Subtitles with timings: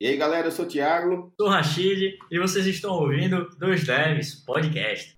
[0.00, 1.32] E aí, galera, eu sou o Thiago.
[1.36, 5.16] Sou o Rachid e vocês estão ouvindo Dois Devs Podcast.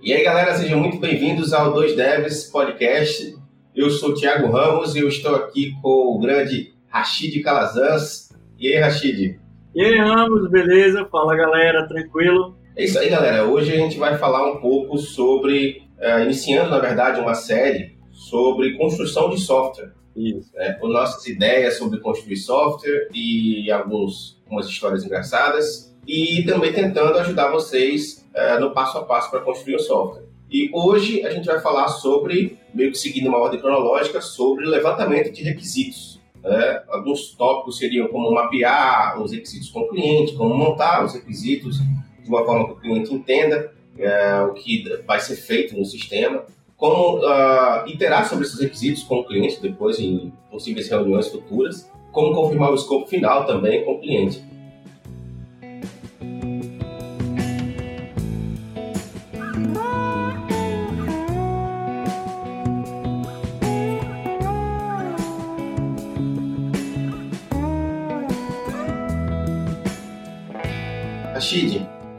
[0.00, 3.36] E aí, galera, sejam muito bem-vindos ao Dois Devs Podcast.
[3.76, 8.21] Eu sou o Thiago Ramos e eu estou aqui com o grande Rachid Calazans.
[8.62, 9.40] E aí, Rachid?
[9.74, 11.04] E aí, Ramos, beleza?
[11.10, 12.56] Fala, galera, tranquilo?
[12.76, 13.44] É isso aí, galera.
[13.44, 18.76] Hoje a gente vai falar um pouco sobre, uh, iniciando, na verdade, uma série sobre
[18.76, 19.90] construção de software.
[20.14, 20.54] Isso.
[20.54, 25.92] Né, com nossas ideias sobre construir software e alguns, algumas histórias engraçadas.
[26.06, 30.22] E também tentando ajudar vocês uh, no passo a passo para construir o software.
[30.48, 35.32] E hoje a gente vai falar sobre, meio que seguindo uma ordem cronológica, sobre levantamento
[35.32, 36.11] de requisitos.
[36.42, 36.82] Né?
[36.88, 42.28] Alguns tópicos seriam como mapear os requisitos com o cliente, como montar os requisitos de
[42.28, 46.44] uma forma que o cliente entenda é, o que vai ser feito no sistema,
[46.76, 52.34] como uh, iterar sobre esses requisitos com o cliente depois em possíveis reuniões futuras, como
[52.34, 54.42] confirmar o escopo final também com o cliente.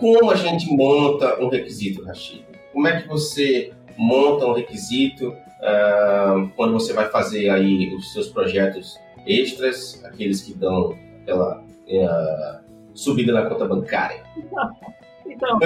[0.04, 2.46] Como a gente monta um requisito, Rashid?
[2.73, 8.28] Como é que você monta um requisito uh, quando você vai fazer aí os seus
[8.28, 14.22] projetos extras, aqueles que dão aquela uh, subida na conta bancária?
[15.26, 15.58] Então,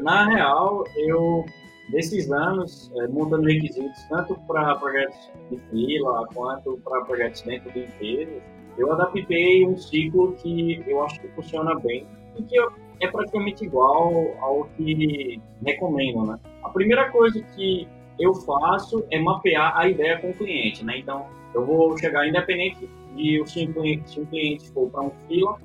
[0.00, 1.44] na real, eu
[1.90, 7.80] desses anos é, montando requisitos tanto para projetos de fila quanto para projetos dentro de
[7.80, 8.42] empresas,
[8.78, 12.06] eu adaptei um ciclo que eu acho que funciona bem
[12.38, 16.38] e que eu é praticamente igual ao que recomendam, né?
[16.62, 17.88] A primeira coisa que
[18.18, 20.98] eu faço é mapear a ideia com o cliente, né?
[20.98, 25.56] Então, eu vou chegar independente de um cliente, se um cliente for para um fila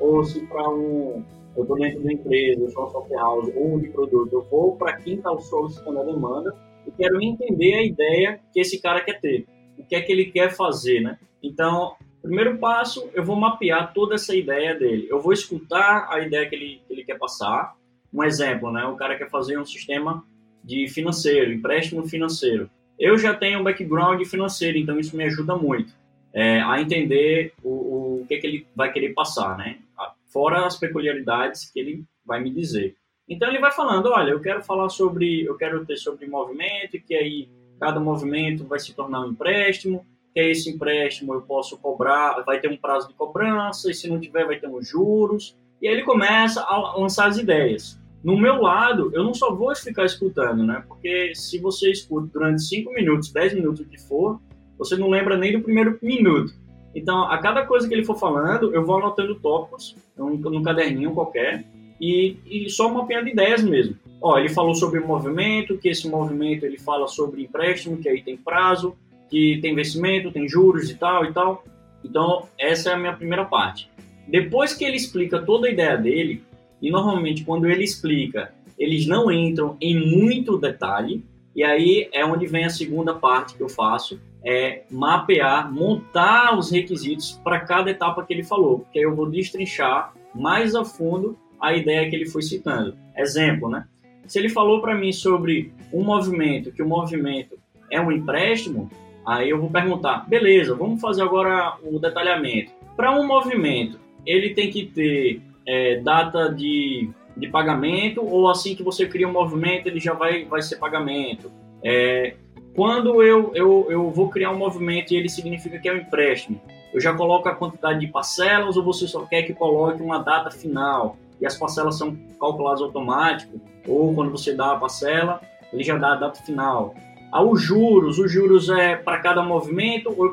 [0.00, 1.22] ou se para um
[1.56, 4.76] eu estou dentro da empresa, eu sou uma software house ou de produto, eu vou
[4.76, 6.54] para quem está solicitando a demanda
[6.86, 9.44] e quero entender a ideia que esse cara quer ter,
[9.76, 11.18] o que é que ele quer fazer, né?
[11.42, 15.06] Então, Primeiro passo, eu vou mapear toda essa ideia dele.
[15.10, 17.76] Eu vou escutar a ideia que ele, que ele quer passar.
[18.12, 18.84] Um exemplo, né?
[18.86, 20.24] O cara quer fazer um sistema
[20.64, 22.70] de financeiro, empréstimo financeiro.
[22.98, 25.92] Eu já tenho um background financeiro, então isso me ajuda muito
[26.32, 29.78] é, a entender o, o que, é que ele vai querer passar, né?
[30.26, 32.96] Fora as peculiaridades que ele vai me dizer.
[33.28, 37.14] Então ele vai falando, olha, eu quero falar sobre, eu quero ter sobre movimento, que
[37.14, 37.48] aí
[37.80, 40.06] cada movimento vai se tornar um empréstimo,
[40.38, 44.20] é esse empréstimo eu posso cobrar, vai ter um prazo de cobrança, e se não
[44.20, 45.56] tiver, vai ter uns juros.
[45.80, 47.98] E aí ele começa a lançar as ideias.
[48.22, 50.82] No meu lado, eu não só vou ficar escutando, né?
[50.88, 54.40] Porque se você escuta durante 5 minutos, 10 minutos, o que for,
[54.76, 56.52] você não lembra nem do primeiro minuto.
[56.94, 61.14] Então, a cada coisa que ele for falando, eu vou anotando tópicos num, num caderninho
[61.14, 61.64] qualquer
[62.00, 63.96] e, e só mapeando ideias mesmo.
[64.20, 68.36] Ó, ele falou sobre movimento, que esse movimento ele fala sobre empréstimo, que aí tem
[68.36, 68.96] prazo,
[69.28, 71.64] que tem investimento, tem juros e tal e tal.
[72.04, 73.90] Então, essa é a minha primeira parte.
[74.26, 76.42] Depois que ele explica toda a ideia dele,
[76.80, 81.24] e normalmente quando ele explica, eles não entram em muito detalhe,
[81.54, 86.70] e aí é onde vem a segunda parte que eu faço, é mapear, montar os
[86.70, 91.36] requisitos para cada etapa que ele falou, porque aí eu vou destrinchar mais a fundo
[91.60, 92.96] a ideia que ele foi citando.
[93.16, 93.86] Exemplo, né?
[94.26, 97.58] Se ele falou para mim sobre um movimento, que o movimento
[97.90, 98.90] é um empréstimo,
[99.28, 102.72] Aí eu vou perguntar, beleza, vamos fazer agora o detalhamento.
[102.96, 108.82] Para um movimento, ele tem que ter é, data de, de pagamento ou assim que
[108.82, 111.52] você cria um movimento, ele já vai, vai ser pagamento.
[111.84, 112.36] É,
[112.74, 116.58] quando eu, eu, eu vou criar um movimento e ele significa que é um empréstimo,
[116.94, 120.50] eu já coloco a quantidade de parcelas ou você só quer que coloque uma data
[120.50, 125.38] final e as parcelas são calculadas automático ou quando você dá a parcela,
[125.70, 126.94] ele já dá a data final
[127.30, 128.18] aos juros.
[128.18, 130.30] Os juros é para cada movimento ou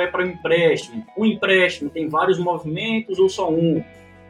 [0.00, 1.04] é para é empréstimo.
[1.16, 3.82] O empréstimo tem vários movimentos ou só um.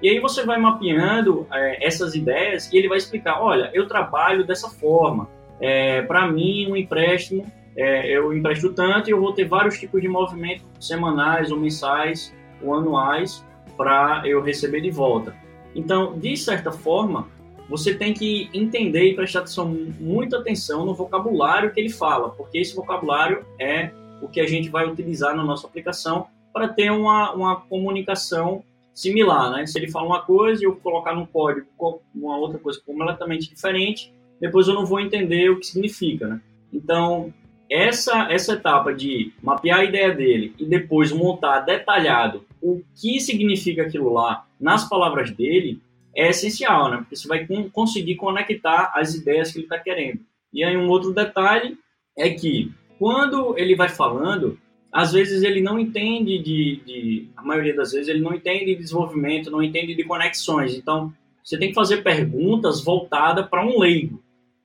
[0.02, 4.44] E aí você vai mapeando é, essas ideias e ele vai explicar, olha, eu trabalho
[4.44, 5.28] dessa forma.
[5.58, 10.00] É, para mim, um empréstimo, é, eu empresto tanto e eu vou ter vários tipos
[10.02, 13.44] de movimentos semanais ou mensais ou anuais
[13.76, 15.34] para eu receber de volta.
[15.74, 17.28] Então, de certa forma,
[17.68, 19.68] você tem que entender e prestar atenção,
[19.98, 23.90] muita atenção no vocabulário que ele fala, porque esse vocabulário é
[24.22, 28.62] o que a gente vai utilizar na nossa aplicação para ter uma, uma comunicação
[28.94, 29.66] similar, né?
[29.66, 31.66] Se ele fala uma coisa e eu colocar no código
[32.14, 36.40] uma outra coisa completamente diferente, depois eu não vou entender o que significa, né?
[36.72, 37.32] Então,
[37.70, 43.82] essa, essa etapa de mapear a ideia dele e depois montar detalhado o que significa
[43.82, 45.80] aquilo lá nas palavras dele
[46.16, 46.96] é essencial, né?
[46.98, 50.20] Porque você vai conseguir conectar as ideias que ele está querendo.
[50.52, 51.76] E aí um outro detalhe
[52.16, 54.58] é que quando ele vai falando,
[54.90, 58.76] às vezes ele não entende de, de, a maioria das vezes ele não entende de
[58.76, 60.74] desenvolvimento, não entende de conexões.
[60.74, 61.12] Então
[61.44, 64.22] você tem que fazer perguntas voltadas para um leigo.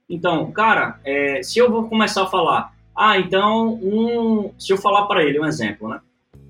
[0.09, 5.05] Então, cara, é, se eu vou começar a falar, ah, então um, se eu falar
[5.05, 5.99] para ele um exemplo, né?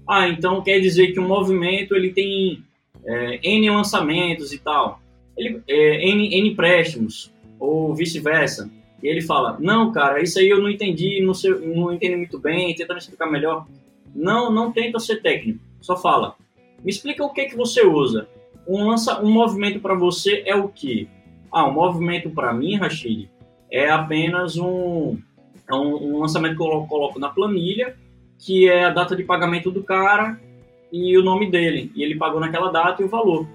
[0.08, 2.64] Ah, então quer dizer que um movimento ele tem
[3.06, 5.02] é, n lançamentos e tal,
[5.38, 8.70] ele, é, n, n empréstimos ou vice-versa.
[9.02, 12.40] E ele fala: Não, cara, isso aí eu não entendi, não, sei, não entendi muito
[12.40, 13.66] bem, tenta me explicar melhor.
[14.14, 16.36] Não, não tenta ser técnico, só fala.
[16.84, 18.28] Me explica o que que você usa.
[18.68, 21.08] Um, lança, um movimento para você é o que?
[21.52, 23.30] Ah, um movimento para mim, Rashid,
[23.72, 25.18] é apenas um,
[25.70, 27.96] é um, um lançamento que eu coloco na planilha,
[28.38, 30.40] que é a data de pagamento do cara
[30.92, 31.92] e o nome dele.
[31.96, 33.48] E ele pagou naquela data e o valor.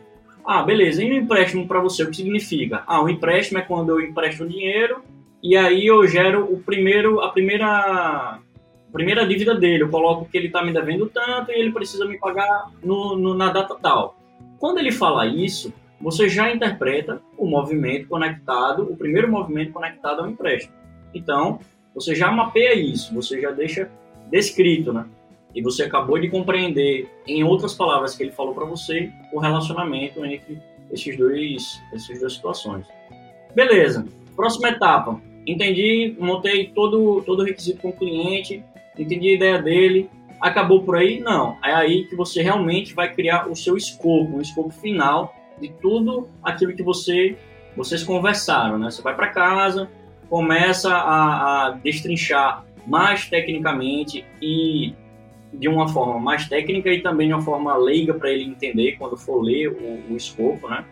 [0.44, 1.02] Ah, beleza.
[1.02, 2.82] E no empréstimo para você, o que significa?
[2.86, 5.02] Ah, o empréstimo é quando eu empresto dinheiro
[5.42, 8.38] e aí eu gero o primeiro, a primeira, a
[8.92, 9.82] primeira dívida dele.
[9.82, 13.34] Eu coloco que ele está me devendo tanto e ele precisa me pagar no, no,
[13.34, 14.16] na data tal.
[14.58, 20.28] Quando ele fala isso, você já interpreta o movimento conectado, o primeiro movimento conectado ao
[20.28, 20.74] empréstimo.
[21.14, 21.60] Então,
[21.94, 23.90] você já mapeia isso, você já deixa
[24.30, 25.06] descrito, né?
[25.56, 30.24] E você acabou de compreender, em outras palavras que ele falou para você, o relacionamento
[30.24, 30.62] entre
[30.92, 32.86] esses dois, essas duas situações.
[33.54, 34.06] Beleza.
[34.36, 38.64] Próxima etapa entendi, montei todo, todo o requisito com o cliente,
[38.98, 40.10] entendi a ideia dele,
[40.40, 41.20] acabou por aí?
[41.20, 41.56] Não.
[41.64, 46.28] É aí que você realmente vai criar o seu escopo, o escopo final de tudo
[46.42, 47.36] aquilo que você
[47.76, 48.90] vocês conversaram, né?
[48.90, 49.88] Você vai para casa,
[50.30, 54.94] começa a, a, destrinchar mais tecnicamente e
[55.52, 59.16] de uma forma mais técnica e também de uma forma leiga para ele entender quando
[59.16, 60.84] for ler o, o escopo, né?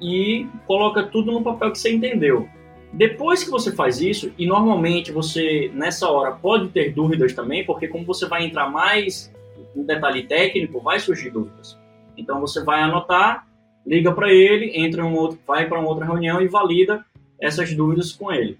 [0.00, 2.48] E coloca tudo no papel que você entendeu.
[2.92, 7.88] Depois que você faz isso, e normalmente você nessa hora pode ter dúvidas também, porque
[7.88, 9.32] como você vai entrar mais
[9.74, 11.78] em detalhe técnico, vai surgir dúvidas.
[12.16, 13.46] Então você vai anotar,
[13.86, 17.04] liga para ele, entra um outro, vai para uma outra reunião e valida
[17.40, 18.58] essas dúvidas com ele.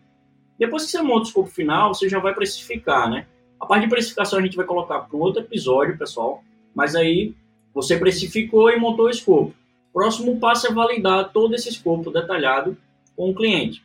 [0.59, 3.27] Depois que você monta o escopo final, você já vai precificar, né?
[3.63, 6.43] A parte de precificação a gente vai colocar para outro episódio, pessoal,
[6.75, 7.33] mas aí
[7.73, 9.55] você precificou e montou o escopo.
[9.93, 12.77] Próximo passo é validar todo esse escopo detalhado
[13.15, 13.81] com o cliente.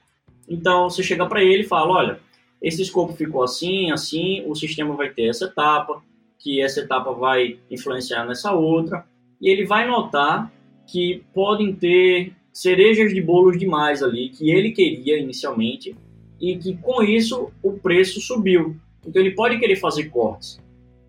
[0.49, 2.19] Então, você chega para ele e fala, olha,
[2.59, 6.01] esse escopo ficou assim, assim, o sistema vai ter essa etapa,
[6.39, 9.05] que essa etapa vai influenciar nessa outra,
[9.39, 10.51] e ele vai notar
[10.87, 15.95] que podem ter cerejas de bolos demais ali, que ele queria inicialmente,
[16.41, 18.75] e que com isso o preço subiu.
[19.07, 20.59] Então ele pode querer fazer cortes.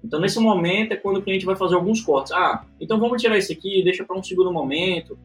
[0.03, 2.33] Então nesse momento é quando o cliente vai fazer alguns cortes.
[2.33, 5.19] Ah, então vamos tirar isso aqui, deixa para um segundo momento.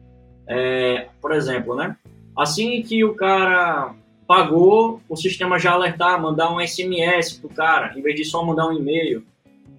[0.46, 1.96] É, por exemplo, né?
[2.36, 3.94] Assim que o cara
[4.26, 8.66] pagou, o sistema já alertar, mandar um SMS pro cara, em vez de só mandar
[8.68, 9.24] um e-mail.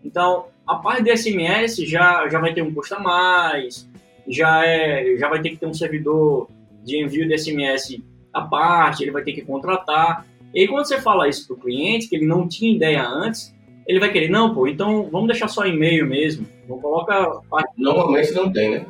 [0.04, 3.88] Então, a parte de SMS já, já vai ter um custo a mais,
[4.28, 6.48] já, é, já vai ter que ter um servidor
[6.84, 10.26] de envio de SMS à parte, ele vai ter que contratar.
[10.56, 13.54] E aí, quando você fala isso para o cliente, que ele não tinha ideia antes,
[13.86, 16.48] ele vai querer, não, pô, então vamos deixar só e-mail mesmo.
[16.68, 17.42] Não coloca.
[17.78, 18.86] Normalmente não tem, né?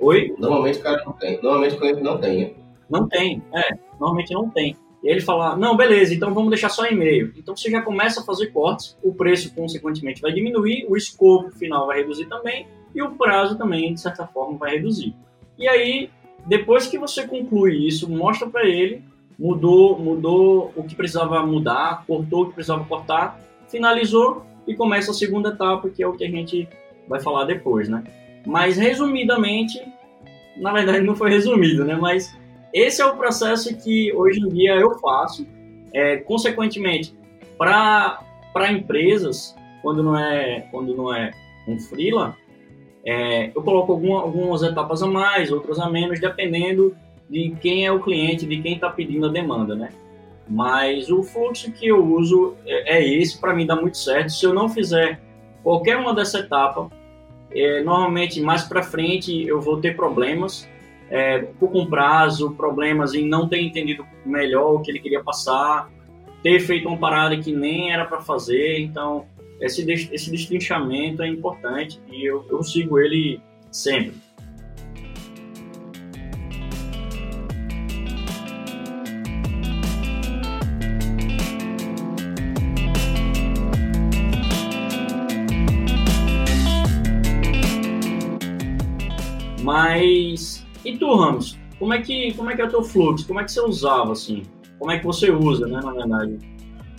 [0.00, 0.34] Oi?
[0.38, 1.34] Normalmente o cara não tem.
[1.42, 2.50] Normalmente o cliente não tem, né?
[2.88, 3.74] Não tem, é.
[4.00, 4.76] Normalmente não tem.
[5.02, 7.34] E ele fala, não, beleza, então vamos deixar só e-mail.
[7.36, 11.86] Então você já começa a fazer cortes, o preço consequentemente vai diminuir, o escopo final
[11.86, 15.14] vai reduzir também e o prazo também, de certa forma, vai reduzir.
[15.58, 16.08] E aí,
[16.46, 19.02] depois que você conclui isso, mostra para ele,
[19.38, 25.14] mudou, mudou o que precisava mudar, cortou o que precisava cortar, finalizou e começa a
[25.14, 26.68] segunda etapa, que é o que a gente
[27.08, 28.02] vai falar depois, né?
[28.46, 29.82] Mas resumidamente,
[30.56, 31.96] na verdade não foi resumido, né?
[31.96, 32.34] Mas
[32.72, 35.46] esse é o processo que hoje em dia eu faço.
[35.92, 37.14] É, consequentemente,
[37.56, 38.18] para
[38.72, 41.30] empresas, quando não é, quando não é
[41.68, 42.36] um freela,
[43.04, 46.96] é, eu coloco alguma, algumas etapas a mais, outras a menos, dependendo
[47.28, 49.90] de quem é o cliente, de quem está pedindo a demanda, né?
[50.48, 54.30] Mas o fluxo que eu uso é, é esse, para mim dá muito certo.
[54.30, 55.20] Se eu não fizer
[55.62, 56.90] qualquer uma dessa etapa,
[57.50, 60.68] é, normalmente mais para frente eu vou ter problemas
[61.10, 65.90] é, com prazo, problemas em não ter entendido melhor o que ele queria passar,
[66.42, 68.80] ter feito uma parada que nem era para fazer.
[68.80, 69.26] Então,
[69.60, 73.40] esse, esse destrinchamento é importante e eu, eu sigo ele
[73.70, 74.23] sempre.
[91.78, 93.26] Como é que como é que é o teu fluxo?
[93.26, 94.42] Como é que você usava assim?
[94.78, 96.38] Como é que você usa, né, na verdade?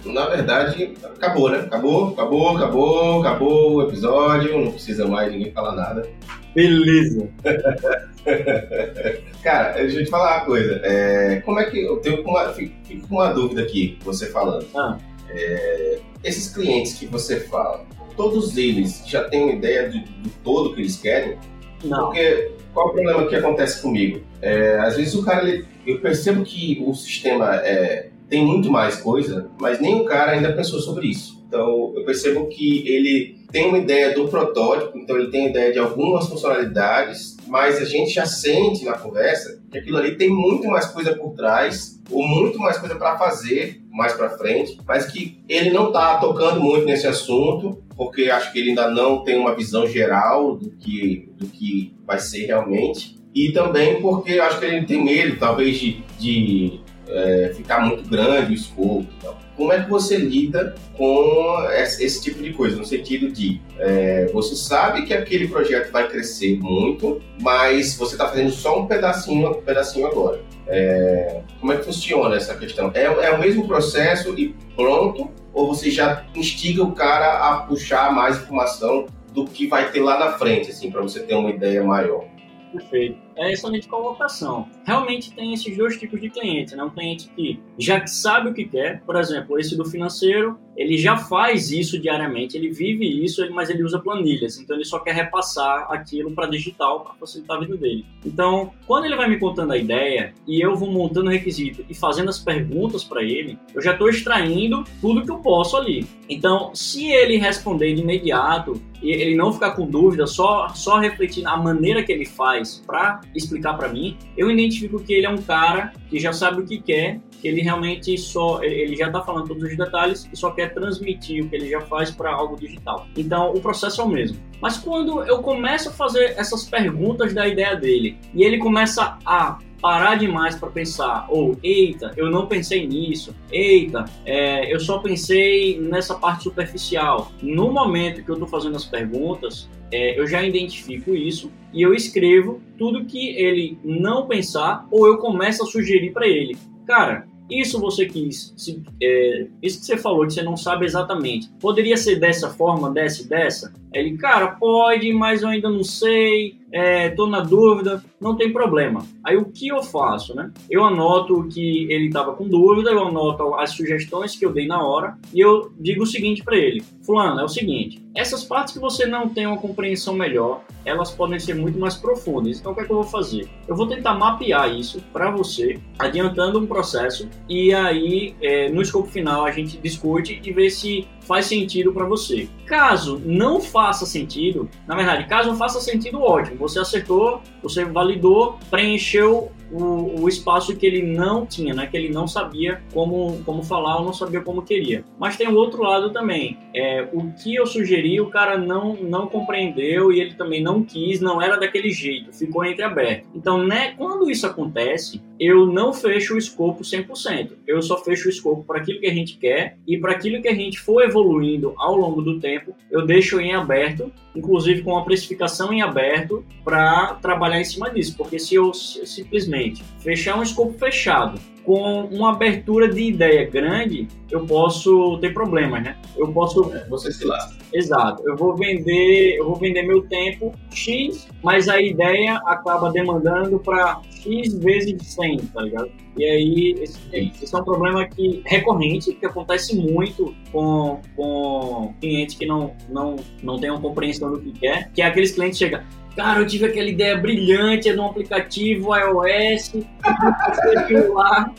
[0.06, 1.60] Na verdade, acabou, né?
[1.60, 6.08] Acabou, acabou, acabou, acabou o episódio, não precisa mais ninguém falar nada.
[6.54, 7.28] Beleza.
[9.44, 10.80] Cara, deixa eu te falar uma coisa.
[10.84, 12.74] É, como é que eu tenho uma, fico,
[13.08, 14.66] com uma dúvida aqui, você falando.
[14.76, 14.98] Ah.
[15.30, 17.84] É, esses clientes que você fala,
[18.16, 21.38] todos eles já têm uma ideia do, do todo que eles querem?
[21.84, 22.06] Não.
[22.06, 24.22] Porque qual o problema que acontece comigo?
[24.42, 28.98] É, às vezes o cara, ele, eu percebo que o sistema é, tem muito mais
[28.98, 31.42] coisa, mas nem o cara ainda pensou sobre isso.
[31.48, 35.80] Então eu percebo que ele tem uma ideia do protótipo, então ele tem ideia de
[35.80, 40.86] algumas funcionalidades, mas a gente já sente na conversa que aquilo ali tem muito mais
[40.86, 45.70] coisa por trás, ou muito mais coisa para fazer mais para frente, mas que ele
[45.70, 49.88] não está tocando muito nesse assunto, porque acho que ele ainda não tem uma visão
[49.88, 53.16] geral do que, do que vai ser realmente.
[53.34, 58.52] E também porque acho que ele tem medo, talvez, de, de é, ficar muito grande
[58.52, 59.06] o escopo.
[59.18, 59.45] Então.
[59.56, 62.76] Como é que você lida com esse, tipo de coisa?
[62.76, 68.28] No sentido de, é, você sabe que aquele projeto vai crescer muito, mas você está
[68.28, 70.42] fazendo só um pedacinho, um pedacinho agora.
[70.68, 72.92] É, como é que funciona essa questão?
[72.94, 75.32] É, é o mesmo processo e pronto?
[75.54, 80.20] Ou você já instiga o cara a puxar mais informação do que vai ter lá
[80.20, 82.26] na frente, assim, para você ter uma ideia maior?
[82.74, 83.25] Perfeito.
[83.36, 84.68] É excelente colocação.
[84.86, 86.84] Realmente tem esses dois tipos de clientes, né?
[86.84, 91.18] Um cliente que já sabe o que quer, por exemplo, esse do financeiro, ele já
[91.18, 95.88] faz isso diariamente, ele vive isso, mas ele usa planilhas, então ele só quer repassar
[95.90, 98.06] aquilo para digital para facilitar a vida dele.
[98.26, 101.94] Então, quando ele vai me contando a ideia e eu vou montando o requisito e
[101.94, 106.06] fazendo as perguntas para ele, eu já estou extraindo tudo que eu posso ali.
[106.30, 111.46] Então, se ele responder de imediato e ele não ficar com dúvida, só só refletir
[111.48, 115.42] a maneira que ele faz para explicar para mim, eu identifico que ele é um
[115.42, 119.48] cara que já sabe o que quer, que ele realmente só ele já está falando
[119.48, 123.08] todos os detalhes e só quer transmitir o que ele já faz para algo digital.
[123.16, 124.38] Então o processo é o mesmo.
[124.62, 129.60] Mas quando eu começo a fazer essas perguntas da ideia dele e ele começa a
[129.86, 135.80] parar demais para pensar, ou eita, eu não pensei nisso, eita, é, eu só pensei
[135.80, 137.32] nessa parte superficial.
[137.40, 141.94] No momento que eu estou fazendo as perguntas, é, eu já identifico isso e eu
[141.94, 146.58] escrevo tudo que ele não pensar ou eu começo a sugerir para ele.
[146.88, 151.48] Cara, isso você quis, se, é, isso que você falou, que você não sabe exatamente,
[151.60, 153.72] poderia ser dessa forma, dessa e dessa?
[153.96, 159.06] Ele, cara, pode, mas eu ainda não sei, é, tô na dúvida, não tem problema.
[159.24, 160.52] Aí o que eu faço, né?
[160.70, 164.86] Eu anoto que ele estava com dúvida, eu anoto as sugestões que eu dei na
[164.86, 168.80] hora e eu digo o seguinte para ele: Fulano, é o seguinte, essas partes que
[168.80, 172.60] você não tem uma compreensão melhor, elas podem ser muito mais profundas.
[172.60, 173.48] Então o que é que eu vou fazer?
[173.66, 179.08] Eu vou tentar mapear isso para você, adiantando um processo e aí é, no escopo
[179.08, 182.48] final a gente discute e vê se faz sentido para você.
[182.66, 188.58] Caso não faça sentido, na verdade, caso não faça sentido, ótimo, você acertou, você validou,
[188.70, 191.88] preencheu o, o, espaço que ele não tinha, né?
[191.88, 195.04] Que ele não sabia como, como falar ou não sabia como queria.
[195.20, 196.58] Mas tem o outro lado também.
[196.74, 201.20] É, o que eu sugeri, o cara não, não compreendeu e ele também não quis,
[201.20, 203.28] não era daquele jeito, ficou entreaberto.
[203.34, 207.52] Então, né, quando isso acontece, eu não fecho o escopo 100%.
[207.68, 210.48] Eu só fecho o escopo para aquilo que a gente quer e para aquilo que
[210.48, 215.04] a gente for evoluindo ao longo do tempo, eu deixo em aberto, inclusive com a
[215.04, 218.16] precificação em aberto, para trabalhar em cima disso.
[218.18, 224.46] Porque se eu simplesmente fechar um escopo fechado com uma abertura de ideia grande, eu
[224.46, 225.98] posso ter problemas, né?
[226.16, 226.72] Eu posso.
[226.74, 227.56] É, você se lasca.
[227.74, 228.24] Exato.
[228.28, 234.00] Eu vou vender, eu vou vender meu tempo X, mas a ideia acaba demandando para
[234.12, 235.92] X vezes 100, tá ligado?
[236.18, 242.38] E aí, esse, esse, é um problema que recorrente, que acontece muito com, com clientes
[242.38, 245.66] que não, não, não têm uma compreensão do que quer, que é aqueles clientes que
[245.66, 245.82] chegam,
[246.16, 249.74] Cara, eu tive aquela ideia brilhante de um aplicativo iOS,
[251.14, 251.54] lá.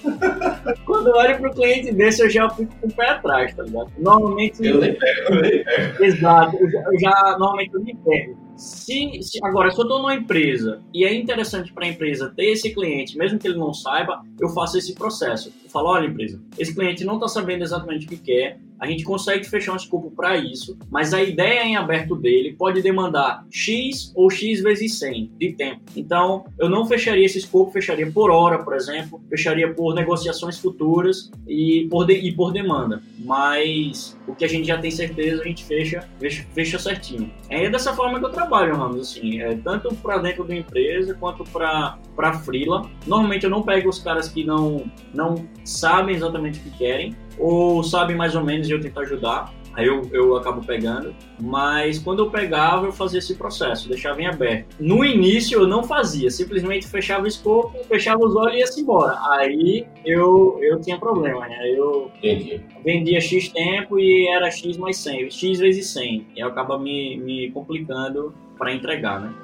[0.87, 3.63] Quando eu olho para o cliente desse, eu já fico com o pé atrás, tá
[3.63, 3.93] ligado?
[3.99, 4.65] Normalmente.
[4.65, 6.05] Eu nem pego, eu nem pego.
[6.05, 8.47] Exato, eu já, eu já normalmente eu me pego.
[8.57, 12.47] Se, se, agora, se eu estou numa empresa e é interessante para a empresa ter
[12.47, 15.53] esse cliente, mesmo que ele não saiba, eu faço esse processo.
[15.63, 19.05] Eu falo, olha, empresa, esse cliente não está sabendo exatamente o que quer, a gente
[19.05, 24.13] consegue fechar um escopo para isso, mas a ideia em aberto dele pode demandar X
[24.15, 25.81] ou X vezes 100 de tempo.
[25.97, 31.31] Então, eu não fecharia esse escopo, fecharia por hora, por exemplo, fecharia por negociações futuras
[31.47, 33.03] e por, de, e por demanda.
[33.19, 37.31] Mas o que a gente já tem certeza, a gente fecha, fecha, fecha certinho.
[37.49, 41.45] É dessa forma que eu trabalho, Ramos, assim, é, tanto para dentro da empresa quanto
[41.45, 42.89] para freela.
[43.07, 47.83] Normalmente eu não pego os caras que não não sabem exatamente o que querem ou
[47.83, 49.53] sabem mais ou menos e eu tento ajudar.
[49.77, 54.27] Aí eu, eu acabo pegando, mas quando eu pegava, eu fazia esse processo, deixava em
[54.27, 54.75] aberto.
[54.81, 59.19] No início eu não fazia, simplesmente fechava o escopo, fechava os olhos e ia-se embora.
[59.33, 61.59] Aí eu, eu tinha problema, né?
[61.71, 62.63] Eu Entendi.
[62.83, 66.27] vendia X tempo e era X mais 100, X vezes 100.
[66.35, 69.35] E acaba me, me complicando para entregar, né?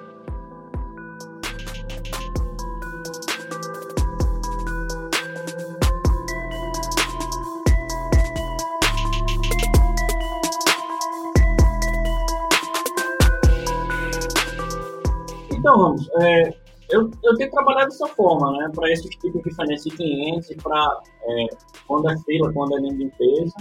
[15.73, 16.55] Então, Ramos, é,
[16.91, 21.01] eu, eu tenho trabalhado dessa forma, né, para esse tipo de diferença de clientes, para
[21.25, 21.47] é,
[21.87, 23.55] quando é fila, quando é linha de empresa,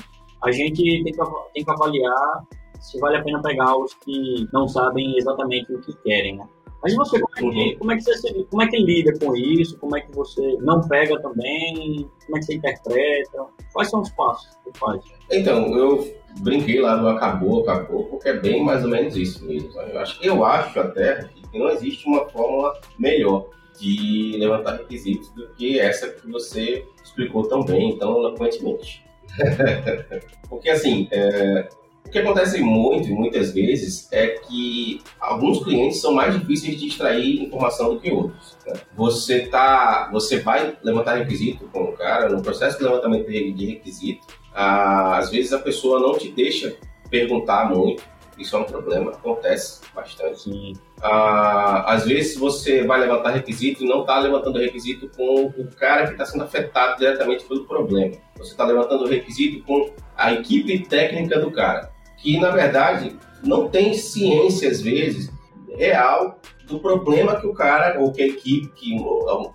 [0.44, 1.22] a gente tem que,
[1.54, 2.44] tem que avaliar
[2.82, 6.46] se vale a pena pegar os que não sabem exatamente o que querem, né?
[6.84, 7.78] Mas você, como é, que, uhum.
[7.78, 9.78] como, é que você, como é que lida com isso?
[9.78, 12.10] Como é que você não pega também?
[12.26, 13.46] Como é que você interpreta?
[13.72, 15.02] Quais são os passos que você faz?
[15.32, 19.80] Então, eu brinquei lá no acabou, acabou, porque é bem mais ou menos isso mesmo.
[19.80, 23.48] Eu acho, eu acho até que não existe uma fórmula melhor
[23.80, 29.04] de levantar requisitos do que essa que você explicou tão bem, tão eloquentemente.
[30.50, 31.70] porque assim, é,
[32.06, 36.88] o que acontece muito e muitas vezes é que alguns clientes são mais difíceis de
[36.88, 38.58] extrair informação do que outros.
[38.68, 38.74] Né?
[38.96, 44.28] Você tá, você vai levantar requisito com o cara no processo de levantamento de requisito.
[44.54, 46.76] Ah, às vezes a pessoa não te deixa
[47.10, 48.04] perguntar muito.
[48.38, 50.74] Isso é um problema, acontece bastante.
[51.02, 56.08] Ah, às vezes você vai levantar requisito e não está levantando requisito com o cara
[56.08, 58.16] que está sendo afetado diretamente pelo problema.
[58.38, 61.91] Você está levantando requisito com a equipe técnica do cara,
[62.22, 65.32] que na verdade não tem ciência às vezes
[65.76, 68.96] real do problema que o cara ou que a equipe que,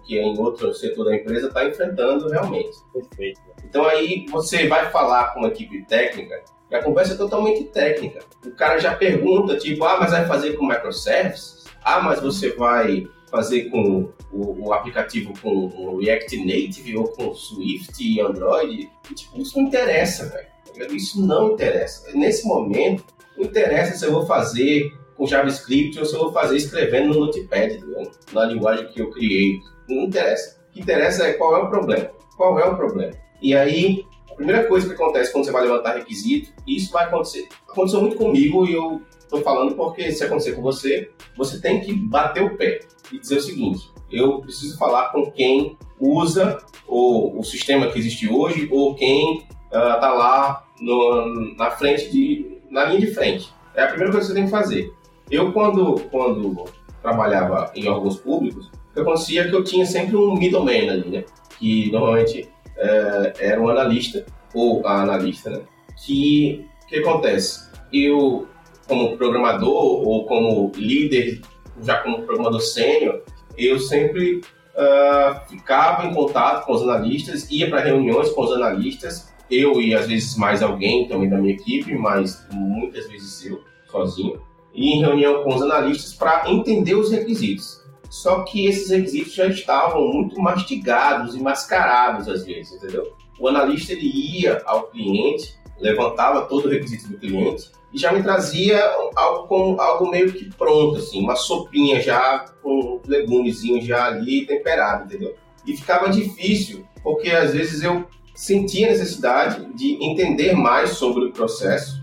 [0.05, 2.77] que é em outro setor da empresa está enfrentando realmente.
[2.93, 3.41] Perfeito.
[3.65, 8.21] Então aí você vai falar com uma equipe técnica e a conversa é totalmente técnica.
[8.45, 11.65] O cara já pergunta, tipo, ah, mas vai fazer com microservices?
[11.85, 17.35] Ah, mas você vai fazer com o, o aplicativo com o React Native ou com
[17.35, 18.91] Swift e Android?
[19.11, 20.56] E, tipo, isso não interessa, velho.
[20.91, 22.11] Isso não interessa.
[22.15, 23.05] Nesse momento,
[23.37, 27.27] não interessa se eu vou fazer com JavaScript ou se eu vou fazer escrevendo no
[27.27, 29.61] Notepad, tá na linguagem que eu criei.
[29.89, 30.59] Não interessa.
[30.69, 32.11] O que interessa é qual é o problema.
[32.37, 33.15] Qual é o problema?
[33.41, 34.05] E aí,
[34.37, 37.49] primeira coisa que acontece quando você vai levantar requisito, isso vai acontecer.
[37.69, 41.93] Aconteceu muito comigo e eu estou falando porque se acontecer com você, você tem que
[41.93, 47.91] bater o pé e dizer o seguinte: eu preciso falar com quem usa o sistema
[47.91, 53.15] que existe hoje ou quem está uh, lá no, na frente de na linha de
[53.15, 53.53] frente.
[53.75, 54.93] É a primeira coisa que você tem que fazer.
[55.31, 56.65] Eu quando quando
[57.03, 61.25] trabalhava em órgãos públicos, o que acontecia que eu tinha sempre um middleman ali, né?
[61.59, 64.25] Que normalmente é, era um analista,
[64.55, 65.61] ou a analista, né?
[66.05, 67.71] Que, que acontece?
[67.93, 68.47] Eu,
[68.89, 71.41] como programador ou como líder,
[71.83, 73.23] já como programador sênior,
[73.57, 79.33] eu sempre uh, ficava em contato com os analistas, ia para reuniões com os analistas,
[79.51, 84.41] eu e às vezes mais alguém também da minha equipe, mas muitas vezes eu, sozinho,
[84.75, 87.85] e em reunião com os analistas para entender os requisitos.
[88.11, 93.13] Só que esses requisitos já estavam muito mastigados e mascarados às vezes, entendeu?
[93.39, 98.23] O analista ele ia ao cliente, levantava todo o requisito do cliente e já me
[98.23, 98.83] trazia
[99.15, 105.05] algo com algo meio que pronto, assim, uma sopinha já com legumezinho já ali temperado,
[105.05, 105.35] entendeu?
[105.67, 108.07] E ficava difícil, porque às vezes eu
[108.37, 112.01] sentia necessidade de entender mais sobre o processo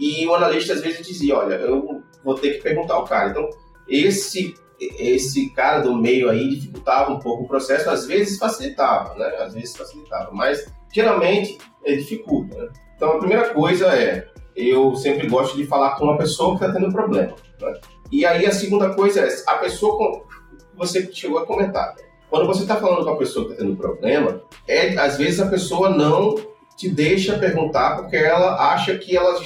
[0.00, 3.30] e o analista às vezes dizia, olha, eu vou ter que perguntar ao cara.
[3.30, 3.48] Então,
[3.88, 9.26] esse esse cara do meio aí dificultava um pouco o processo, às vezes facilitava, né?
[9.40, 12.56] Às vezes facilitava, mas geralmente é dificulta.
[12.56, 12.68] Né?
[12.94, 16.78] Então a primeira coisa é, eu sempre gosto de falar com uma pessoa que está
[16.78, 17.34] tendo problema.
[17.60, 17.80] Né?
[18.12, 20.28] E aí a segunda coisa é, a pessoa com
[20.76, 22.04] você chegou a comentar, né?
[22.30, 25.46] quando você está falando com a pessoa que está tendo problema, é às vezes a
[25.46, 26.36] pessoa não
[26.76, 29.40] te deixa perguntar porque ela acha que ela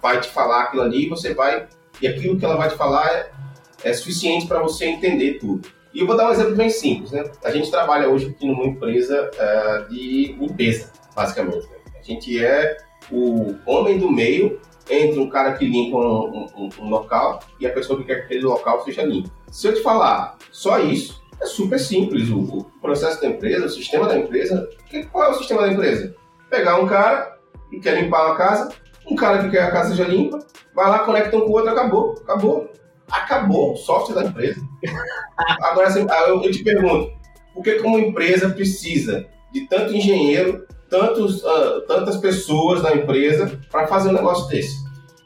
[0.00, 1.68] vai te falar aquilo ali você vai
[2.00, 3.30] e aquilo que ela vai te falar é,
[3.84, 5.68] é suficiente para você entender tudo.
[5.94, 7.22] E eu vou dar um exemplo bem simples, né?
[7.44, 11.68] A gente trabalha hoje aqui numa empresa uh, de limpeza, basicamente.
[11.68, 11.76] Né?
[12.00, 12.78] A gente é
[13.10, 14.58] o homem do meio
[14.88, 18.22] entre um cara que limpa um, um, um, local e a pessoa que quer que
[18.22, 19.30] aquele local seja limpo.
[19.50, 22.30] Se eu te falar só isso, é super simples.
[22.30, 24.68] O, o processo da empresa, o sistema da empresa.
[24.86, 26.14] Que, qual é o sistema da empresa?
[26.48, 27.36] Pegar um cara
[27.68, 28.72] que quer limpar uma casa,
[29.10, 30.38] um cara que quer a casa seja limpa,
[30.74, 32.14] vai lá, conecta um com o outro, acabou.
[32.22, 32.70] Acabou.
[33.10, 34.60] Acabou o software da empresa.
[35.62, 37.12] Agora, assim, eu, eu te pergunto,
[37.52, 43.86] por que como empresa precisa de tanto engenheiro, tantos, uh, tantas pessoas na empresa para
[43.86, 44.76] fazer um negócio desse?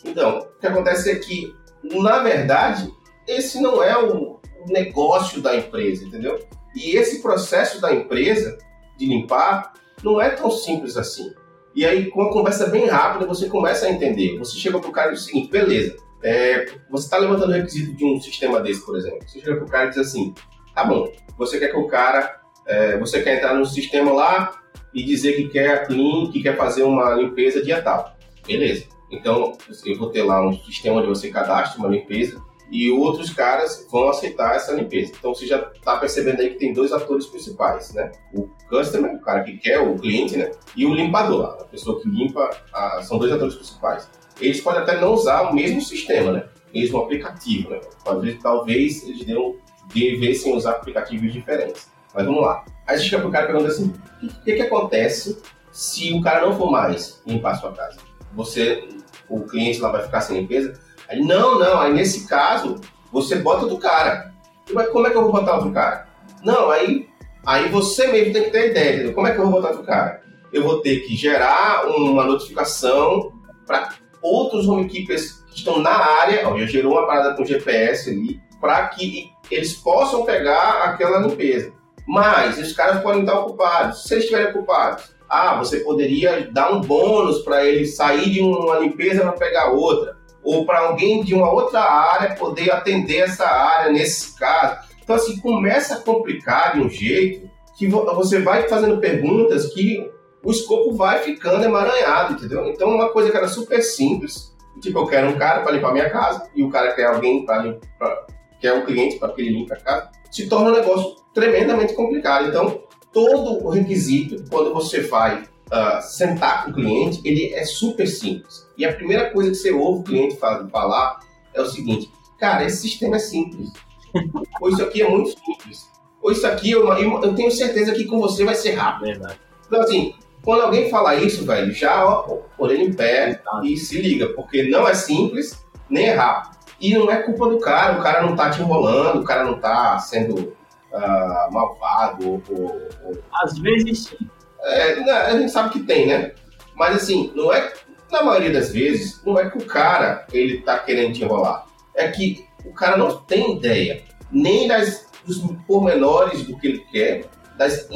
[0.04, 2.90] Então, o que acontece é que, na verdade,
[3.26, 6.38] esse não é o negócio da empresa, entendeu?
[6.74, 8.58] E esse processo da empresa
[8.96, 11.32] de limpar não é tão simples assim.
[11.74, 14.38] E aí, com uma conversa bem rápida, você começa a entender.
[14.38, 17.54] Você chega para o cara e diz o seguinte: beleza, é, você está levantando o
[17.54, 19.18] requisito de um sistema desse, por exemplo.
[19.26, 20.34] Você chega para o cara e diz assim:
[20.74, 24.60] tá bom, você quer que o cara, é, você quer entrar no sistema lá
[24.94, 28.16] e dizer que quer clean, que quer fazer uma limpeza dia tal.
[28.46, 28.86] Beleza.
[29.10, 33.86] Então, eu vou ter lá um sistema onde você cadastra uma limpeza e outros caras
[33.90, 35.12] vão aceitar essa limpeza.
[35.16, 38.10] Então você já está percebendo aí que tem dois atores principais, né?
[38.34, 40.50] O customer, o cara que quer, o cliente, né?
[40.76, 43.02] E o limpador, a pessoa que limpa, a...
[43.02, 44.10] são dois atores principais.
[44.40, 46.48] Eles podem até não usar o mesmo sistema, né?
[46.70, 47.80] O mesmo aplicativo, né?
[48.04, 49.56] Talvez, talvez eles devam,
[49.94, 51.88] devessem usar aplicativos diferentes.
[52.12, 52.64] Mas vamos lá.
[52.86, 56.46] Aí chega pro cara e pergunta assim: o que, que, que acontece se o cara
[56.46, 57.98] não for mais limpar a sua casa?
[58.34, 58.88] Você,
[59.28, 60.78] o cliente lá vai ficar sem limpeza?
[61.08, 62.80] Aí, não, não, aí nesse caso,
[63.12, 64.32] você bota do cara.
[64.72, 66.08] Mas como é que eu vou botar outro cara?
[66.44, 67.08] Não, aí,
[67.44, 69.12] aí você mesmo tem que ter ideia.
[69.12, 70.20] Como é que eu vou botar outro cara?
[70.52, 73.32] Eu vou ter que gerar uma notificação
[73.66, 73.90] para
[74.20, 76.48] outros homekeepers que estão na área.
[76.48, 81.72] Ó, já gerou uma parada com GPS ali, para que eles possam pegar aquela limpeza.
[82.06, 84.04] Mas os caras podem estar ocupados.
[84.04, 88.78] Se eles estiverem ocupados, ah, você poderia dar um bônus para ele sair de uma
[88.78, 90.15] limpeza para pegar outra
[90.46, 94.86] ou para alguém de uma outra área poder atender essa área nesse caso.
[95.02, 100.08] Então, assim, começa a complicar de um jeito que você vai fazendo perguntas que
[100.44, 102.64] o escopo vai ficando emaranhado, entendeu?
[102.68, 106.08] Então, uma coisa que era super simples, tipo, eu quero um cara para limpar minha
[106.08, 108.26] casa e o cara quer alguém para limpar,
[108.60, 112.48] quer um cliente para que ele limpe a casa, se torna um negócio tremendamente complicado.
[112.48, 112.82] Então,
[113.12, 118.66] todo o requisito, quando você vai uh, sentar com o cliente, ele é super simples.
[118.76, 121.20] E a primeira coisa que você ouve o cliente falar
[121.54, 123.72] é o seguinte: cara, esse sistema é simples.
[124.60, 125.90] Ou isso aqui é muito simples.
[126.22, 129.06] Ou isso aqui, eu, eu tenho certeza que com você vai ser rápido.
[129.06, 129.40] Verdade.
[129.66, 134.28] Então, assim, quando alguém fala isso, velho, já ó, orelha em pé e se liga,
[134.30, 136.56] porque não é simples nem é rápido.
[136.80, 139.58] E não é culpa do cara, o cara não tá te enrolando, o cara não
[139.58, 140.54] tá sendo
[140.92, 142.28] uh, malvado.
[142.28, 144.16] Ou, ou, Às vezes sim.
[144.62, 146.32] É, a gente sabe que tem, né?
[146.74, 147.72] Mas assim, não é.
[148.10, 151.66] Na maioria das vezes, não é que o cara ele tá querendo te enrolar.
[151.94, 157.24] É que o cara não tem ideia nem das, dos pormenores do que ele quer,
[157.56, 157.88] das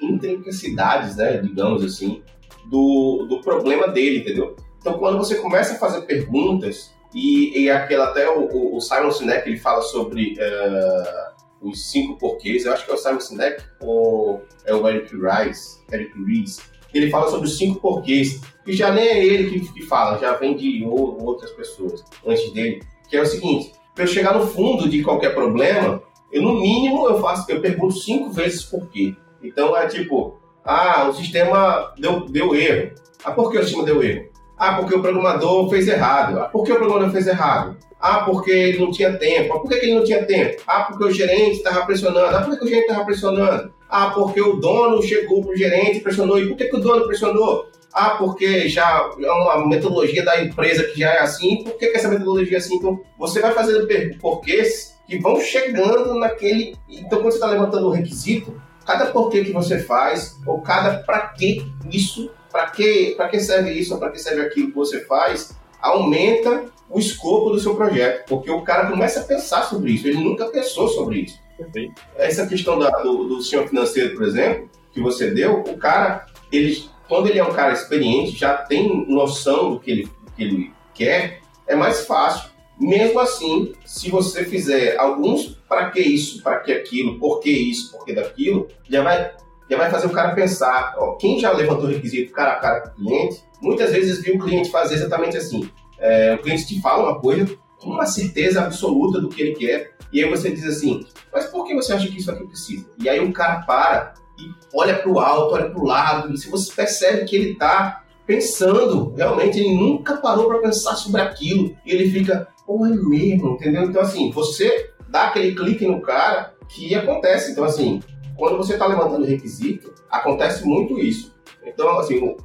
[0.00, 2.22] intricacidades, né, digamos assim,
[2.66, 4.56] do, do problema dele, entendeu?
[4.78, 9.48] Então, quando você começa a fazer perguntas, e, e aquele até o, o Simon Sinek,
[9.48, 11.29] ele fala sobre uh,
[11.60, 15.78] os cinco porquês, eu acho que é o Simon Sinek ou é o Eric Rice,
[15.92, 16.58] Eric Ries,
[16.92, 20.34] ele fala sobre os cinco porquês, que já nem é ele que, que fala, já
[20.34, 24.88] vem de outras pessoas antes dele, que é o seguinte, para eu chegar no fundo
[24.88, 29.14] de qualquer problema, eu no mínimo eu faço, eu pergunto cinco vezes por quê.
[29.42, 32.94] Então é tipo, ah, o sistema deu, deu erro.
[33.24, 34.30] Ah, por que o sistema deu erro?
[34.60, 36.38] Ah, porque o programador fez errado.
[36.38, 37.78] Ah, por que o programador fez errado?
[37.98, 39.54] Ah, porque ele não tinha tempo.
[39.54, 40.62] Ah, por que, ele não tinha tempo?
[40.66, 42.36] Ah, porque o gerente estava pressionando.
[42.36, 43.72] Ah, por que o gerente estava pressionando?
[43.88, 46.38] Ah, porque o dono chegou para o gerente e pressionou.
[46.38, 47.70] E por que, que o dono pressionou?
[47.90, 51.64] Ah, porque já é uma metodologia da empresa que já é assim.
[51.64, 52.74] Por que, que essa metodologia é assim?
[52.74, 53.88] Então, você vai fazendo
[54.20, 56.76] porquês que vão chegando naquele.
[56.86, 61.28] Então, quando você está levantando o requisito, cada porquê que você faz, ou cada para
[61.28, 66.64] que isso, para que, que serve isso, para que serve aquilo que você faz, aumenta
[66.88, 70.46] o escopo do seu projeto, porque o cara começa a pensar sobre isso, ele nunca
[70.46, 71.38] pensou sobre isso.
[71.56, 72.00] Perfeito.
[72.16, 76.84] Essa questão da, do, do senhor financeiro, por exemplo, que você deu, o cara, ele,
[77.08, 80.72] quando ele é um cara experiente, já tem noção do que ele, do que ele
[80.94, 82.50] quer, é mais fácil.
[82.78, 87.92] Mesmo assim, se você fizer alguns para que isso, para que aquilo, por que isso,
[87.92, 89.32] por que daquilo, já vai,
[89.70, 90.94] já vai fazer o cara pensar.
[90.98, 94.38] Ó, quem já levantou requisito cara a cara com o cliente, muitas vezes viu o
[94.38, 95.70] cliente fazer exatamente assim.
[95.98, 97.46] É, o cliente te fala uma coisa,
[97.78, 99.92] com uma certeza absoluta do que ele quer.
[100.12, 102.90] E aí você diz assim, mas por que você acha que isso aqui precisa?
[103.00, 106.38] E aí o cara para e olha para o alto, olha para o lado, e
[106.38, 111.76] se você percebe que ele está pensando, realmente ele nunca parou para pensar sobre aquilo,
[111.84, 113.82] e ele fica, pô, é mesmo, entendeu?
[113.82, 117.52] Então assim, você dá aquele clique no cara que acontece.
[117.52, 118.00] Então assim,
[118.40, 121.32] quando você está levantando requisito, acontece muito isso.
[121.64, 122.36] Então assim,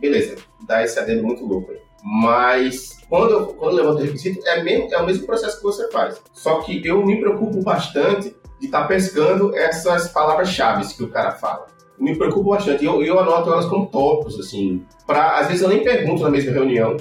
[0.00, 1.78] beleza, dá esse adendo muito louco aí.
[2.02, 5.90] Mas quando eu, quando eu levanto requisito, é, mesmo, é o mesmo processo que você
[5.90, 6.20] faz.
[6.32, 11.32] Só que eu me preocupo bastante de estar tá pescando essas palavras-chave que o cara
[11.32, 11.66] fala.
[11.98, 12.84] Me preocupo bastante.
[12.84, 14.84] Eu, eu anoto elas como tópicos, assim.
[15.06, 16.96] Pra, às vezes eu nem pergunto na mesma reunião,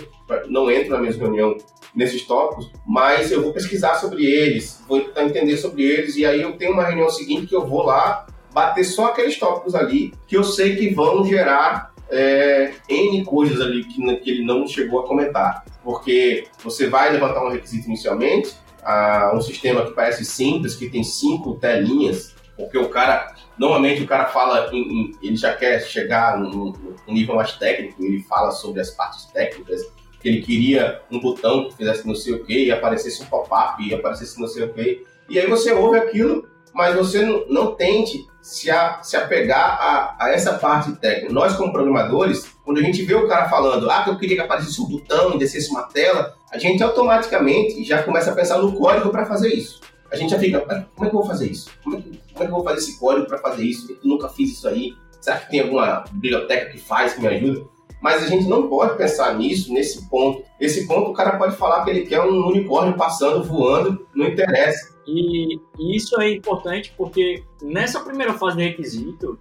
[0.47, 1.58] não entro na mesma reunião
[1.93, 6.41] nesses tópicos, mas eu vou pesquisar sobre eles, vou tentar entender sobre eles, e aí
[6.41, 10.37] eu tenho uma reunião seguinte que eu vou lá bater só aqueles tópicos ali que
[10.37, 15.07] eu sei que vão gerar é, N coisas ali que, que ele não chegou a
[15.07, 15.65] comentar.
[15.83, 21.03] Porque você vai levantar um requisito inicialmente, a, um sistema que parece simples, que tem
[21.03, 26.39] cinco telinhas, porque o cara, normalmente o cara fala, em, em, ele já quer chegar
[26.39, 26.71] num,
[27.05, 29.81] num nível mais técnico, ele fala sobre as partes técnicas,
[30.21, 33.85] que ele queria um botão que fizesse não sei o que, e aparecesse um pop-up,
[33.85, 35.03] e aparecesse não sei o que.
[35.29, 40.15] E aí você ouve aquilo, mas você não, não tente se, a, se apegar a,
[40.19, 41.34] a, essa parte técnica.
[41.34, 44.43] Nós, como programadores, quando a gente vê o cara falando, ah, que eu queria que
[44.43, 48.73] aparecesse um botão e descesse uma tela, a gente automaticamente já começa a pensar no
[48.73, 49.81] código para fazer isso.
[50.12, 51.71] A gente já fica, como é que eu vou fazer isso?
[51.84, 53.91] Como é que, como é que eu vou fazer esse código para fazer isso?
[53.91, 54.93] Eu nunca fiz isso aí.
[55.19, 57.65] Será que tem alguma biblioteca que faz, que me ajuda?
[57.99, 60.43] Mas a gente não pode pensar nisso, nesse ponto.
[60.60, 64.94] Esse ponto o cara pode falar que ele quer um unicórnio passando, voando, não interessa.
[65.07, 69.39] E, isso é importante porque nessa primeira fase de requisito,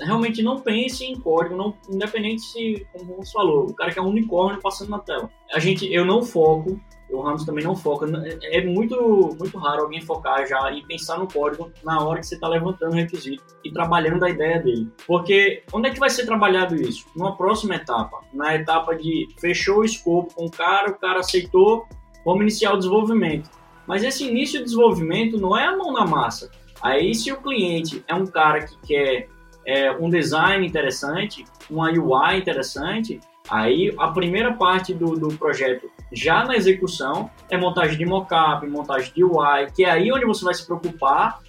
[0.00, 4.08] realmente não pense em código, não, independente se, como você falou, o cara quer um
[4.08, 5.30] unicórnio passando na tela.
[5.52, 8.06] A gente, eu não foco, o Ramos também não foca.
[8.42, 12.34] É muito, muito raro alguém focar já e pensar no código na hora que você
[12.34, 14.90] está levantando o requisito e trabalhando a ideia dele.
[15.06, 17.06] Porque onde é que vai ser trabalhado isso?
[17.14, 21.86] Numa próxima etapa, na etapa de fechou o escopo com o cara, o cara aceitou,
[22.24, 23.50] vamos iniciar o desenvolvimento.
[23.86, 26.50] Mas esse início de desenvolvimento não é a mão na massa.
[26.82, 29.28] Aí, se o cliente é um cara que quer
[29.66, 36.44] é, um design interessante, uma UI interessante, aí a primeira parte do, do projeto, já
[36.44, 40.54] na execução, é montagem de mockup, montagem de UI, que é aí onde você vai
[40.54, 41.40] se preocupar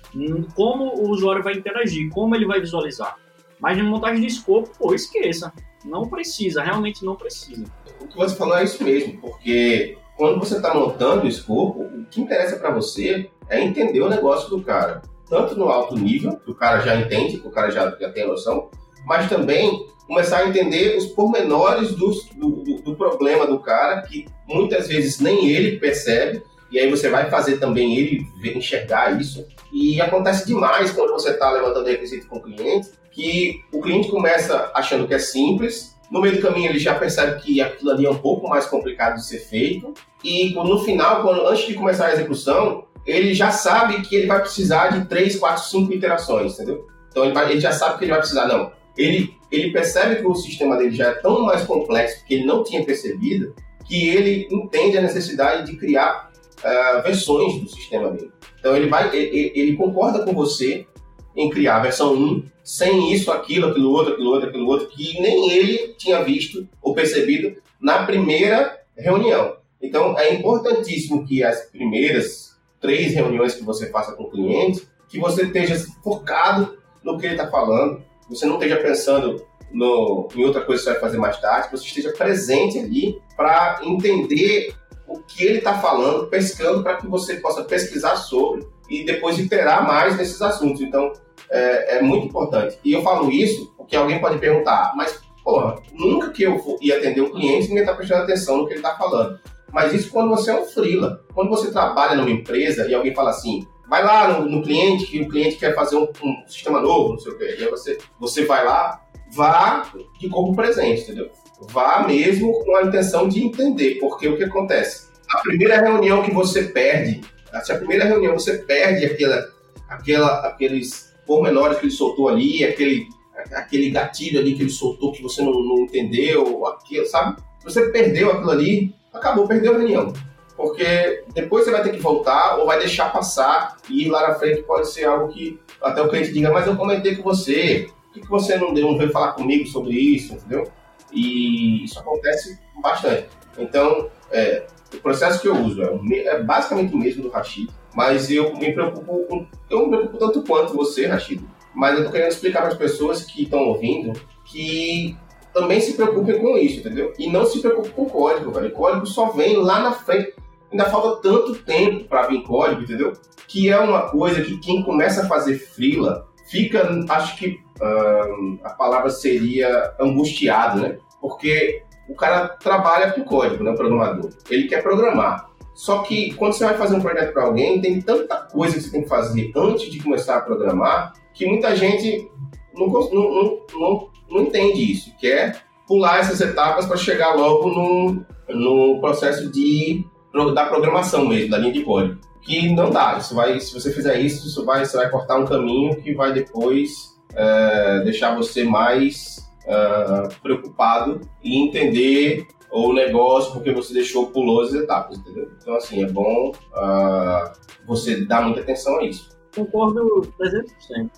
[0.56, 3.18] como o usuário vai interagir, como ele vai visualizar.
[3.60, 5.52] Mas na montagem de escopo, pô, esqueça.
[5.84, 7.66] Não precisa, realmente não precisa.
[8.00, 12.06] O que você falou é isso mesmo, porque quando você está montando o escopo, o
[12.06, 15.02] que interessa para você é entender o negócio do cara.
[15.30, 18.28] Tanto no alto nível, que o cara já entende, que o cara já, já tem
[18.28, 18.70] noção,
[19.06, 24.88] mas também começar a entender os pormenores do, do, do, problema do cara, que muitas
[24.88, 29.46] vezes nem ele percebe, e aí você vai fazer também ele enxergar isso.
[29.74, 34.72] E acontece demais quando você está levantando requisito com o cliente, que o cliente começa
[34.74, 38.10] achando que é simples, no meio do caminho ele já percebe que aquilo ali é
[38.10, 39.94] um pouco mais complicado de ser feito.
[40.24, 44.42] E no final, quando, antes de começar a execução, ele já sabe que ele vai
[44.42, 46.88] precisar de 3, 4, 5 iterações, entendeu?
[47.10, 48.72] Então ele, vai, ele já sabe que ele vai precisar, não.
[48.98, 52.64] Ele, ele percebe que o sistema dele já é tão mais complexo que ele não
[52.64, 53.54] tinha percebido,
[53.86, 58.32] que ele entende a necessidade de criar uh, versões do sistema dele.
[58.60, 60.88] Então ele vai, ele, ele concorda com você
[61.36, 65.20] em criar a versão 1, sem isso, aquilo, aquilo outro, aquilo outro, aquilo outro, que
[65.20, 69.58] nem ele tinha visto ou percebido na primeira reunião.
[69.82, 75.20] Então, é importantíssimo que as primeiras três reuniões que você faça com o cliente, que
[75.20, 80.62] você esteja focado no que ele está falando, você não esteja pensando no, em outra
[80.62, 84.74] coisa que você vai fazer mais tarde, que você esteja presente ali para entender
[85.08, 89.86] o que ele está falando, pescando para que você possa pesquisar sobre e depois iterar
[89.86, 90.82] mais nesses assuntos.
[90.82, 91.14] Então,
[91.50, 92.78] é, é, muito importante.
[92.84, 97.22] E eu falo isso porque alguém pode perguntar, mas, porra, nunca que eu ia atender
[97.22, 99.40] um cliente, ninguém está prestando atenção no que ele está falando.
[99.72, 101.24] Mas isso quando você é um freela.
[101.34, 105.22] Quando você trabalha numa empresa e alguém fala assim, vai lá no, no cliente, que
[105.22, 107.56] o cliente quer fazer um, um, sistema novo, não sei o quê.
[107.60, 109.02] E aí você, você vai lá,
[109.34, 109.86] vá
[110.20, 111.30] de corpo presente, entendeu?
[111.70, 115.08] Vá mesmo com a intenção de entender, porque o que acontece?
[115.30, 117.22] A primeira reunião que você perde,
[117.64, 119.46] se a primeira reunião você perde aquela,
[119.90, 123.08] aquela, aqueles pormenores que ele soltou ali, aquele,
[123.54, 127.42] aquele gatilho ali que ele soltou que você não, não entendeu, aquilo, sabe?
[127.64, 130.14] Você perdeu aquilo ali, acabou, perdeu a reunião.
[130.56, 134.36] Porque depois você vai ter que voltar ou vai deixar passar e ir lá na
[134.36, 138.22] frente pode ser algo que até o cliente diga, mas eu comentei com você, por
[138.22, 140.72] que, você não, deu, não veio falar comigo sobre isso, entendeu?
[141.12, 143.28] E isso acontece bastante.
[143.58, 148.30] Então, é, o processo que eu uso é, é basicamente o mesmo do Rashid, mas
[148.30, 151.42] eu me preocupo, eu me preocupo tanto quanto você, Rashid,
[151.74, 154.14] mas eu tô querendo explicar para as pessoas que estão ouvindo
[154.46, 155.18] que
[155.54, 157.14] também se preocupem com isso, entendeu?
[157.18, 158.68] E não se preocupem com código, velho.
[158.68, 160.34] O código só vem lá na frente.
[160.72, 163.14] Ainda falta tanto tempo para vir código, entendeu?
[163.48, 168.72] Que é uma coisa que quem começa a fazer freela fica, acho que uh, a
[168.72, 170.98] palavra seria angustiado, né?
[171.22, 174.30] Porque o cara trabalha com código, né, o programador.
[174.50, 175.50] Ele quer programar.
[175.76, 178.92] Só que quando você vai fazer um projeto para alguém, tem tanta coisa que você
[178.92, 182.32] tem que fazer antes de começar a programar que muita gente
[182.74, 185.14] não, não, não, não entende isso.
[185.20, 190.06] Quer pular essas etapas para chegar logo no, no processo de,
[190.54, 192.20] da programação mesmo, da linha de código.
[192.42, 193.18] Que não dá.
[193.18, 196.32] Isso vai, se você fizer isso, isso vai, você vai cortar um caminho que vai
[196.32, 204.62] depois é, deixar você mais uh, preocupado em entender o negócio porque você deixou, pulou
[204.62, 205.50] as etapas, entendeu?
[205.62, 207.52] Então, assim, é bom uh,
[207.88, 209.30] você dar muita atenção a isso.
[209.56, 211.10] Concordo 300%.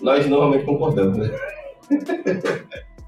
[0.00, 1.36] Nós normalmente concordamos, né?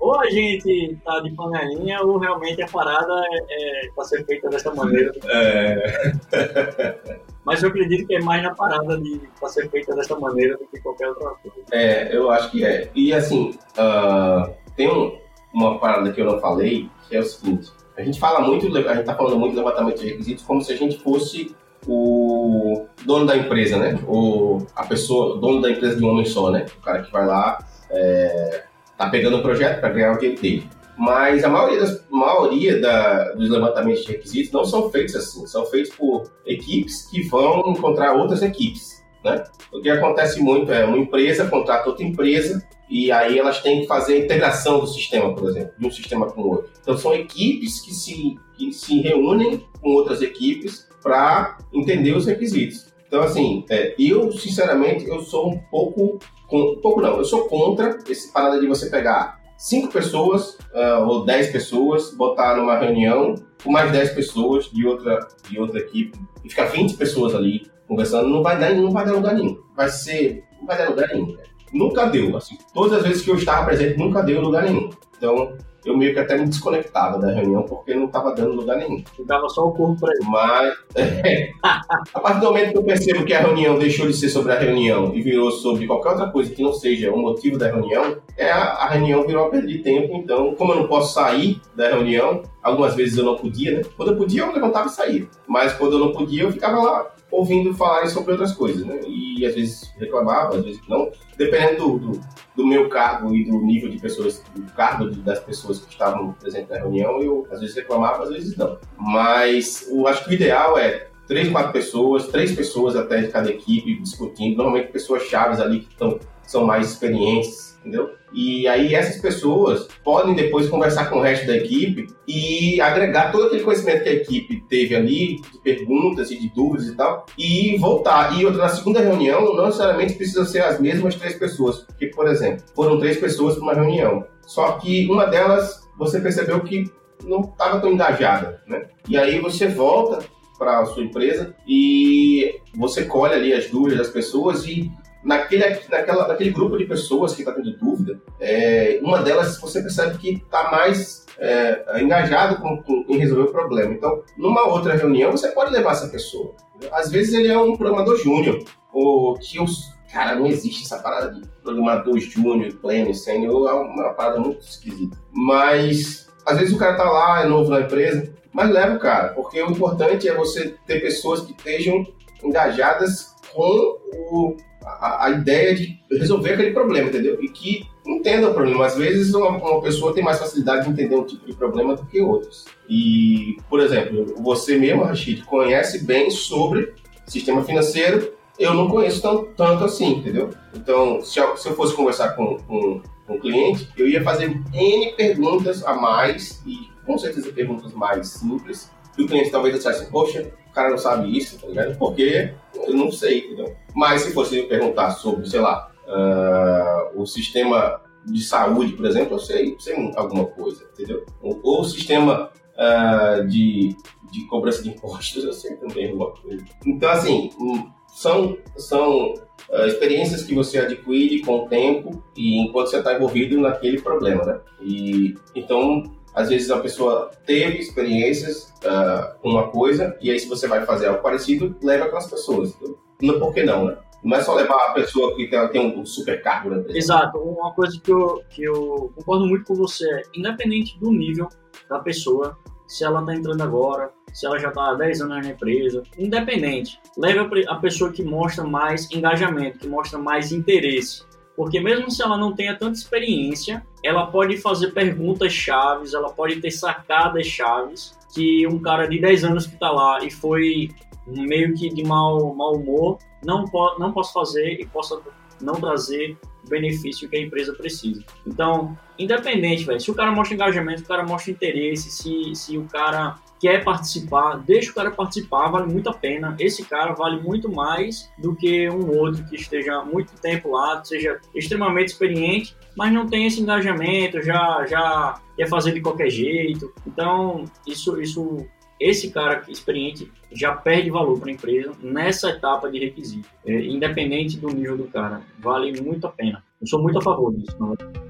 [0.00, 3.14] ou a gente tá de panelinha ou realmente a parada
[3.48, 5.12] é, é ser feita dessa maneira.
[5.28, 7.20] É.
[7.44, 10.66] Mas eu acredito que é mais na parada de para ser feita dessa maneira do
[10.66, 11.64] que qualquer outra coisa.
[11.70, 12.90] É, eu acho que é.
[12.94, 15.16] E assim, uh, tem um,
[15.56, 17.70] uma parada que eu não falei, que é o seguinte.
[17.96, 20.70] A gente fala muito, a gente tá falando muito de levantamento de requisitos como se
[20.72, 21.56] a gente fosse
[21.88, 23.98] o dono da empresa, né?
[24.06, 26.66] O, a pessoa, dono da empresa de um homem só, né?
[26.78, 27.58] O cara que vai lá,
[27.90, 28.64] é,
[28.98, 30.68] tá pegando o projeto para ganhar o dinheiro dele.
[30.98, 35.64] Mas a maioria, das, maioria da, dos levantamentos de requisitos não são feitos assim, são
[35.66, 39.02] feitos por equipes que vão encontrar outras equipes.
[39.24, 39.42] Né?
[39.72, 43.86] O que acontece muito é uma empresa contrata outra empresa e aí elas têm que
[43.86, 46.70] fazer a integração do sistema, por exemplo, de um sistema com o outro.
[46.80, 52.86] Então são equipes que se, que se reúnem com outras equipes para entender os requisitos.
[53.06, 56.18] Então, assim, é, eu, sinceramente, eu sou um pouco
[56.52, 61.24] um pouco não, eu sou contra esse parada de você pegar cinco pessoas uh, ou
[61.24, 66.48] dez pessoas, botar numa reunião com mais dez pessoas de outra, de outra equipe e
[66.48, 69.58] ficar 20 pessoas ali conversando, não vai dar, não vai dar lugar nenhum.
[69.74, 71.36] Vai ser, não vai dar lugar nenhum.
[71.76, 72.56] Nunca deu, assim.
[72.72, 74.90] Todas as vezes que eu estava presente, nunca deu lugar nenhum.
[75.16, 79.02] Então, eu meio que até me desconectava da reunião porque não estava dando lugar nenhum.
[79.24, 80.24] Dava só o corpo para ele.
[80.28, 84.28] Mas, é, a partir do momento que eu percebo que a reunião deixou de ser
[84.28, 87.68] sobre a reunião e virou sobre qualquer outra coisa que não seja o motivo da
[87.68, 90.16] reunião, é a, a reunião virou uma perda de tempo.
[90.16, 93.82] Então, como eu não posso sair da reunião, algumas vezes eu não podia, né?
[93.96, 95.26] Quando eu podia, eu levantava e saía.
[95.46, 99.00] Mas quando eu não podia, eu ficava lá ouvindo falarem sobre outras coisas, né?
[99.06, 102.20] E às vezes reclamava, às vezes não, dependendo do, do,
[102.56, 106.70] do, meu cargo e do nível de pessoas, do cargo das pessoas que estavam presentes
[106.70, 108.78] na reunião, eu às vezes reclamava, às vezes não.
[108.96, 113.50] Mas eu acho que o ideal é três, quatro pessoas, três pessoas até de cada
[113.50, 115.96] equipe discutindo, normalmente pessoas chaves ali que
[116.44, 118.10] são mais experientes, entendeu?
[118.32, 123.46] E aí essas pessoas podem depois conversar com o resto da equipe e agregar todo
[123.46, 127.78] aquele conhecimento que a equipe teve ali, de perguntas e de dúvidas e tal, e
[127.78, 128.38] voltar.
[128.38, 131.78] E outra, na segunda reunião, não necessariamente precisam ser as mesmas três pessoas.
[131.84, 134.24] Porque, por exemplo, foram três pessoas para uma reunião.
[134.42, 136.90] Só que uma delas você percebeu que
[137.24, 138.88] não estava tão engajada, né?
[139.08, 140.18] E aí você volta
[140.58, 144.90] para a sua empresa e você colhe ali as dúvidas das pessoas e
[145.26, 150.16] naquele, naquela, naquele grupo de pessoas que está tendo dúvida, é, uma delas você percebe
[150.18, 153.92] que está mais é, engajado com, com, em resolver o problema.
[153.92, 156.54] Então, numa outra reunião, você pode levar essa pessoa.
[156.92, 158.62] Às vezes ele é um programador júnior,
[158.92, 159.94] ou que os.
[160.12, 165.18] Cara, não existe essa parada de programador júnior, pleno, sênior, é uma parada muito esquisita.
[165.32, 169.30] Mas, às vezes o cara tá lá, é novo na empresa, mas leva o cara,
[169.34, 172.06] porque o importante é você ter pessoas que estejam
[172.42, 173.98] engajadas com
[174.30, 174.56] o,
[174.86, 177.42] a, a, ideia de resolver aquele problema, entendeu?
[177.42, 178.86] E que entenda o problema.
[178.86, 182.06] Às vezes uma, uma, pessoa tem mais facilidade de entender um tipo de problema do
[182.06, 182.66] que outros.
[182.88, 186.94] E, por exemplo, você mesmo, Rashid, conhece bem sobre
[187.26, 190.50] sistema financeiro, eu não conheço tão, tanto assim, entendeu?
[190.74, 194.56] Então, se eu, se eu fosse conversar com, com, com um cliente, eu ia fazer
[194.72, 200.10] N perguntas a mais, e com certeza perguntas mais simples, e o cliente talvez dissesse,
[200.10, 201.98] poxa, o cara não sabe isso, tá ligado?
[201.98, 202.52] Porque
[202.86, 203.76] eu não sei, entendeu?
[203.96, 209.38] Mas se fosse perguntar sobre, sei lá, uh, o sistema de saúde, por exemplo, eu
[209.38, 211.24] sei, sei alguma coisa, entendeu?
[211.40, 213.96] Ou, o sistema uh, de,
[214.30, 216.62] de cobrança de impostos, eu sei também alguma coisa.
[216.84, 222.90] Então, assim, hum, são, são uh, experiências que você adquire com o tempo e enquanto
[222.90, 224.60] você está envolvido naquele problema, né?
[224.82, 226.02] E, então,
[226.36, 230.84] Às vezes a pessoa teve experiências uh, com uma coisa, e aí se você vai
[230.84, 232.76] fazer algo parecido, leva aquelas pessoas.
[233.22, 233.96] Não, por que não, né?
[234.22, 236.98] Não é só levar a pessoa que tem, tem um supercargo na empresa.
[236.98, 237.38] Exato.
[237.38, 241.48] Uma coisa que eu, que eu concordo muito com você é, independente do nível
[241.88, 242.58] da pessoa,
[242.88, 247.00] se ela está entrando agora, se ela já está há 10 anos na empresa, independente,
[247.16, 251.24] leve a pessoa que mostra mais engajamento, que mostra mais interesse.
[251.56, 256.60] Porque mesmo se ela não tenha tanta experiência, ela pode fazer perguntas chaves, ela pode
[256.60, 260.90] ter sacadas chaves que um cara de 10 anos que está lá e foi
[261.26, 265.20] meio que de mau, mau humor, não, po não posso fazer e possa
[265.60, 268.24] não trazer o benefício que a empresa precisa.
[268.46, 272.76] Então, independente, velho, se o cara mostra engajamento, se o cara mostra interesse, se, se
[272.76, 276.54] o cara quer participar, deixa o cara participar, vale muito a pena.
[276.58, 281.40] Esse cara vale muito mais do que um outro que esteja muito tempo lá, seja
[281.54, 286.92] extremamente experiente, mas não tem esse engajamento, já já quer fazer de qualquer jeito.
[287.06, 288.66] Então, isso isso
[289.00, 294.58] esse cara experiente já perde valor para a empresa nessa etapa de requisito, é, independente
[294.58, 295.42] do nível do cara.
[295.58, 296.62] Vale muito a pena.
[296.80, 297.76] Eu sou muito a favor disso.
[297.78, 298.25] Não é?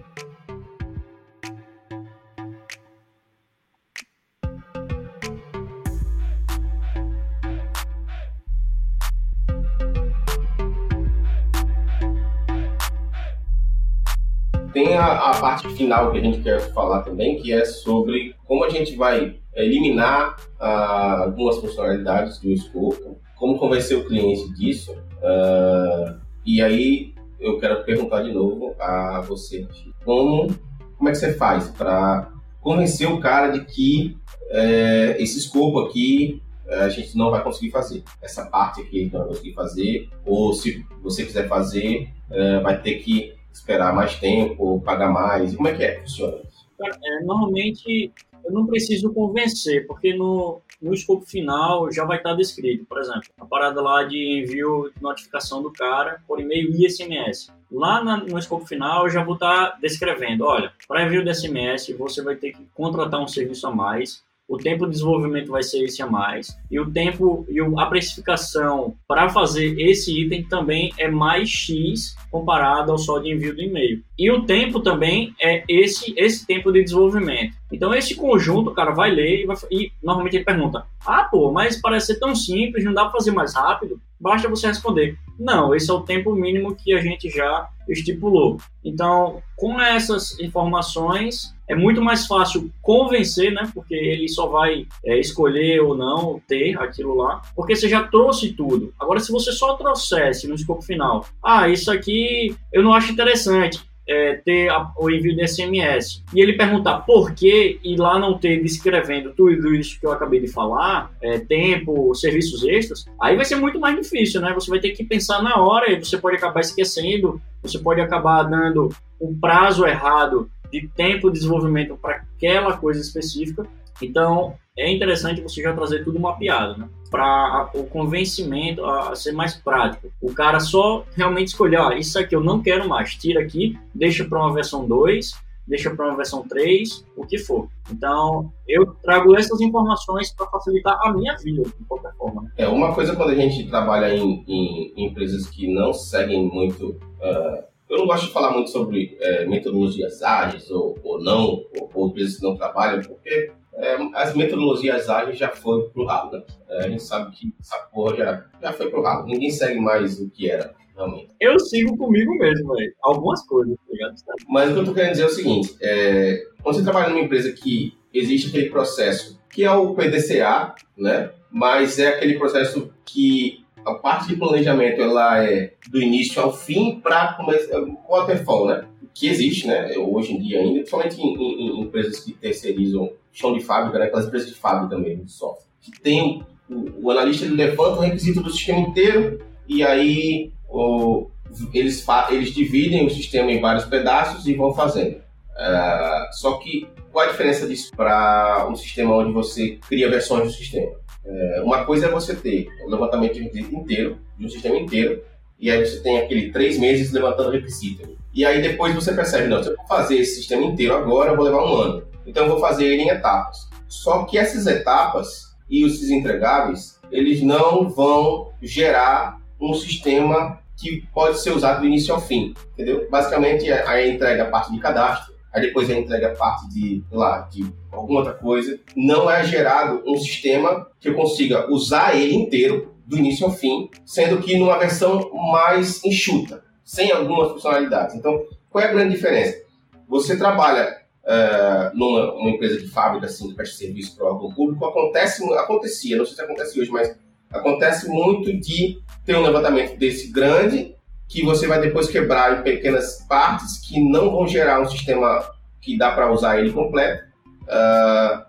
[14.77, 18.63] Tem a, a, parte final que a gente quer falar também, que é sobre como
[18.63, 24.93] a gente vai eliminar uh, algumas funcionalidades do escopo, como convencer o cliente disso.
[24.93, 29.67] Uh, e aí eu quero perguntar de novo a você,
[30.05, 30.55] como,
[30.99, 34.19] como é que você faz para convencer o cara de que
[34.51, 38.03] é, esse escopo aqui eh, a gente não vai conseguir fazer.
[38.21, 42.61] Essa parte aqui a gente não vai conseguir fazer, ou se você quiser fazer, é,
[42.61, 45.55] vai ter que esperar mais tempo, pagar mais?
[45.57, 46.39] Como é que é funciona
[46.81, 48.13] É, normalmente
[48.45, 52.85] eu não preciso convencer, porque no, no escopo final já vai estar descrito.
[52.85, 57.53] Por exemplo, a parada lá de envio de notificação do cara por e-mail e SMS.
[57.73, 61.93] Lá na, no escopo final eu já vou estar descrevendo, olha, para envio de SMS
[61.99, 65.85] você vai ter que contratar um serviço a mais, o tempo de desenvolvimento vai ser
[65.85, 71.09] esse a mais e o tempo e a precificação para fazer esse item também é
[71.09, 74.03] mais X comparado ao só de envio do e-mail.
[74.19, 77.57] E o tempo também é esse esse tempo de desenvolvimento.
[77.73, 81.51] Então esse conjunto, o cara vai ler e, vai, e normalmente ele pergunta: "Ah, pô,
[81.51, 85.75] mas parece ser tão simples, não dá para fazer mais rápido?" Basta você responder: "Não,
[85.75, 88.59] esse é o tempo mínimo que a gente já estipulou".
[88.85, 93.71] Então, com essas informações, é muito mais fácil convencer, né?
[93.75, 98.53] Porque ele só vai é, escolher ou não ter aquilo lá, porque você já trouxe
[98.53, 98.95] tudo.
[98.99, 103.85] Agora, se você só trouxesse no escopo final, ah, isso aqui eu não acho interessante.
[104.09, 108.39] É, ter a, o envio de SMS e ele perguntar por que e lá não
[108.39, 113.45] ter descrevendo tudo isso que eu acabei de falar, é, tempo, serviços extras, aí vai
[113.45, 114.55] ser muito mais difícil, né?
[114.55, 118.45] Você vai ter que pensar na hora e você pode acabar esquecendo, você pode acabar
[118.45, 120.49] dando um prazo errado
[120.81, 123.67] de tempo de desenvolvimento para aquela coisa específica.
[124.03, 126.89] Então, é interessante você já trazer tudo mapeado, né?
[127.11, 130.09] Para o convencimento a, ser mais prático.
[130.21, 134.25] O cara só realmente escolher, ah, isso aqui eu não quero mais, tira aqui, deixa
[134.25, 135.33] para uma versão 2,
[135.67, 137.69] deixa para uma versão 3, o que for.
[137.91, 142.43] Então, eu trago essas informações para facilitar a minha vida, de qualquer forma.
[142.43, 142.51] Né?
[142.59, 147.01] É, uma coisa quando a gente trabalha em, em, em empresas que não seguem muito.
[147.19, 151.91] Uh eu não gosto de falar muito sobre é, metodologias ágeis ou, ou não, ou,
[151.95, 156.43] ou empresas que não trabalham, porque é, as metodologias ágeis já foram pro ralo, né?
[156.69, 159.27] É, a gente sabe que essa porra já, já foi pro ralo.
[159.27, 161.29] Ninguém segue mais o que era, realmente.
[161.41, 162.93] Eu sigo comigo mesmo, velho.
[163.03, 164.15] Algumas coisas, tá ligado?
[164.49, 167.21] Mas o que eu tô querendo dizer é o seguinte, é, quando você trabalha numa
[167.25, 171.31] empresa que existe aquele processo, que é o PDCA, né?
[171.51, 177.01] Mas é aquele processo que a parte de planejamento ela é do início ao fim
[177.01, 178.85] para o waterfall, né?
[179.15, 179.97] Que existe, né?
[179.97, 184.07] Hoje em dia ainda, principalmente em, em, em empresas que terceirizam chão de fábrica, né?
[184.07, 185.67] Aquelas empresas de fábrica mesmo, de software.
[185.81, 191.31] Que tem o, o analista ele levanta o requisito do sistema inteiro e aí o,
[191.73, 195.17] eles, eles dividem o sistema em vários pedaços e vão fazendo.
[195.17, 200.53] Uh, só que qual a diferença disso para um sistema onde você cria versões do
[200.53, 200.93] sistema?
[201.27, 205.23] É, uma coisa é você ter o levantamento de requisito inteiro, de um sistema inteiro,
[205.59, 208.17] e aí você tem aquele três meses levantando requisito.
[208.33, 211.37] E aí depois você percebe, não, se eu vou fazer esse sistema inteiro agora, eu
[211.37, 212.07] vou levar um ano.
[212.27, 213.69] Então eu vou fazer ele em etapas.
[213.89, 221.41] Só que essas etapas e os entregáveis, eles não vão gerar um sistema que pode
[221.41, 223.09] ser usado do início ao fim, entendeu?
[223.11, 227.65] Basicamente, a entrega a parte de cadastro, aí depois ele entrega parte de, lá, de
[227.91, 233.17] alguma outra coisa, não é gerado um sistema que eu consiga usar ele inteiro, do
[233.17, 238.17] início ao fim, sendo que numa versão mais enxuta, sem algumas funcionalidades.
[238.17, 239.63] Então, qual é a grande diferença?
[240.09, 244.85] Você trabalha uh, numa empresa de fábrica, assim, que presta serviço para o órgão público,
[244.85, 247.17] acontece, acontecia, não sei se acontece hoje, mas
[247.49, 250.96] acontece muito de ter um levantamento desse grande
[251.29, 255.43] que você vai depois quebrar em pequenas partes que não vão gerar um sistema
[255.81, 257.25] que dá para usar ele completo.
[257.63, 258.47] Uh,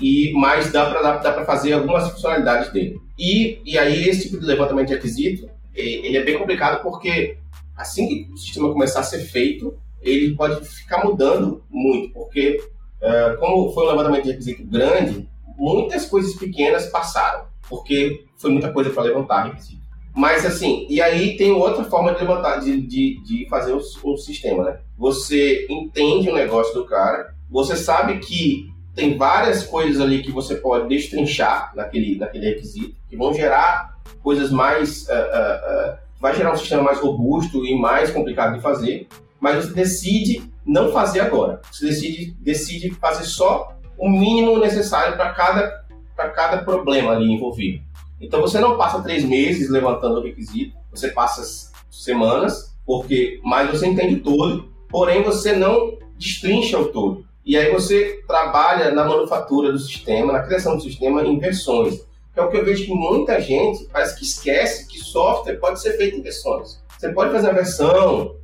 [0.00, 3.00] e mas dá para fazer algumas funcionalidades dele.
[3.18, 7.38] E, e aí esse tipo de levantamento de requisito ele é bem complicado porque
[7.76, 12.60] assim que o sistema começar a ser feito ele pode ficar mudando muito porque
[13.00, 18.72] uh, como foi um levantamento de requisito grande muitas coisas pequenas passaram porque foi muita
[18.72, 19.81] coisa para levantar requisito.
[20.14, 24.64] Mas assim, e aí tem outra forma de levantar, de, de, de fazer o, sistema,
[24.64, 24.78] né?
[24.98, 30.56] Você entende o negócio do cara, você sabe que tem várias coisas ali que você
[30.56, 35.08] pode destrinchar naquele, naquele requisito, que vão gerar coisas mais.
[35.08, 39.08] Uh, uh, uh, vai gerar um sistema mais robusto e mais complicado de fazer,
[39.40, 41.60] mas você decide não fazer agora.
[41.70, 45.84] Você decide, decide fazer só o mínimo necessário para cada,
[46.16, 47.82] cada problema ali envolvido.
[48.22, 53.86] Então você não passa três meses levantando o requisito, você passa semanas, porque mas você
[53.86, 57.26] entende todo, porém você não destrincha o todo.
[57.44, 62.06] E aí você trabalha na manufatura do sistema, na criação do sistema em versões.
[62.32, 65.80] Que é o que eu vejo que muita gente parece que esquece que software pode
[65.82, 66.80] ser feito em versões.
[66.96, 68.36] Você pode fazer uma versão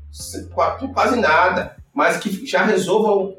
[0.93, 3.33] quase nada, mas que já resolva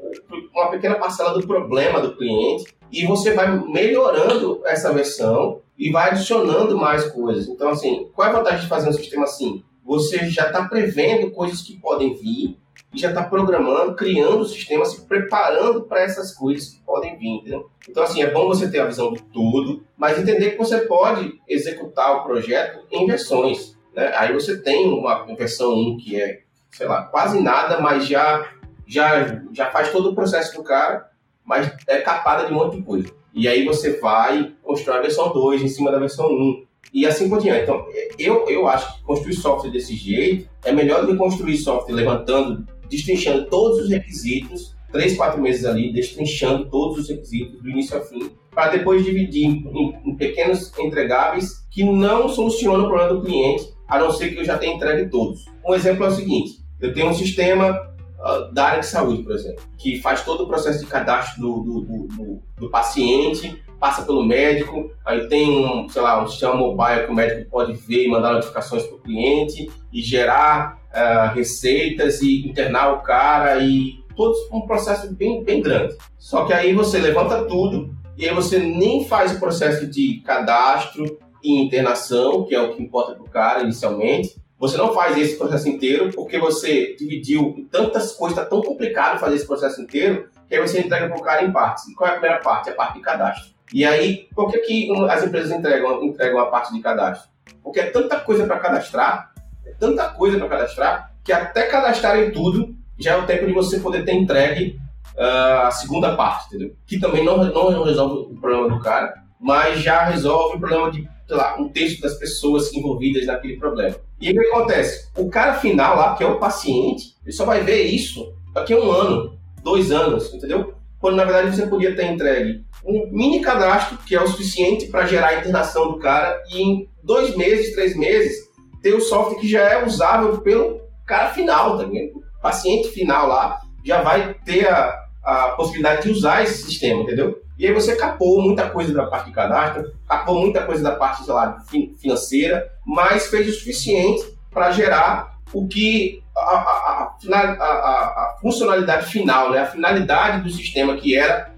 [0.54, 6.10] uma pequena parcela do problema do cliente e você vai melhorando essa versão e vai
[6.10, 7.48] adicionando mais coisas.
[7.48, 9.64] Então, assim, qual é a vantagem de fazer um sistema assim?
[9.82, 12.58] Você já está prevendo coisas que podem vir
[12.92, 17.28] e já está programando, criando o sistema, se preparando para essas coisas que podem vir,
[17.28, 17.70] entendeu?
[17.88, 21.40] Então, assim, é bom você ter a visão do todo, mas entender que você pode
[21.48, 23.74] executar o projeto em versões.
[23.94, 24.12] Né?
[24.16, 28.52] Aí você tem uma versão 1 que é, sei lá, quase nada, mas já,
[28.86, 31.08] já, já faz todo o processo do cara,
[31.42, 33.19] mas é capada de um monte de coisa.
[33.34, 36.64] E aí você vai construir a versão 2 em cima da versão 1.
[36.92, 37.62] E assim por diante.
[37.62, 37.84] Então,
[38.18, 42.66] eu, eu acho que construir software desse jeito é melhor do que construir software levantando,
[42.88, 48.04] destrinchando todos os requisitos, três, quatro meses ali, destrinchando todos os requisitos do início ao
[48.04, 53.72] fim, para depois dividir em, em, pequenos entregáveis que não solucionam o problema do cliente,
[53.86, 55.44] a não ser que eu já tenha entregue todos.
[55.64, 57.78] Um exemplo é o seguinte: eu tenho um sistema
[58.20, 61.60] uh, da área de saúde, por exemplo, que faz todo o processo de cadastro do,
[61.60, 67.06] do, do, do paciente, passa pelo médico, aí tem um, sei lá, um sistema mobile
[67.06, 72.20] que o médico pode ver e mandar notificações para o cliente e gerar uh, receitas
[72.20, 75.96] e internar o cara e todo um processo bem, bem grande.
[76.18, 81.18] Só que aí você levanta tudo e aí você nem faz o processo de cadastro
[81.42, 85.38] e internação, que é o que importa para o cara inicialmente, você não faz esse
[85.38, 90.28] processo inteiro porque você dividiu em tantas coisas, está tão complicado fazer esse processo inteiro,
[90.46, 91.88] que aí você entrega para o cara em partes.
[91.88, 92.68] E qual é a primeira parte?
[92.68, 93.52] A parte de cadastro.
[93.72, 97.30] E aí, por que, que as empresas entregam, entregam a parte de cadastro?
[97.62, 99.32] Porque é tanta coisa para cadastrar,
[99.64, 103.80] é tanta coisa para cadastrar, que até cadastrarem tudo já é o tempo de você
[103.80, 104.78] poder ter entregue
[105.16, 106.76] uh, a segunda parte, entendeu?
[106.86, 111.08] Que também não, não resolve o problema do cara, mas já resolve o problema de
[111.30, 113.94] sei lá, um terço das pessoas envolvidas naquele problema.
[114.20, 115.08] E o que acontece?
[115.16, 118.80] O cara final lá, que é o paciente, ele só vai ver isso daqui a
[118.80, 120.74] um ano, dois anos, entendeu?
[120.98, 125.06] Quando na verdade você podia ter entregue um mini cadastro que é o suficiente para
[125.06, 128.36] gerar a internação do cara e em dois meses, três meses,
[128.82, 132.18] ter o software que já é usável pelo cara final, tá vendo?
[132.18, 137.40] O paciente final lá já vai ter a, a possibilidade de usar esse sistema, entendeu?
[137.60, 141.26] E aí você capou muita coisa da parte de cadastro, capou muita coisa da parte,
[141.26, 141.62] sei lá,
[142.00, 149.50] financeira, mas fez o suficiente para gerar o que a, a, a, a, funcionalidade final,
[149.50, 149.58] né?
[149.58, 151.52] a finalidade do sistema que era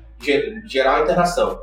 [0.66, 1.60] gerar a internação,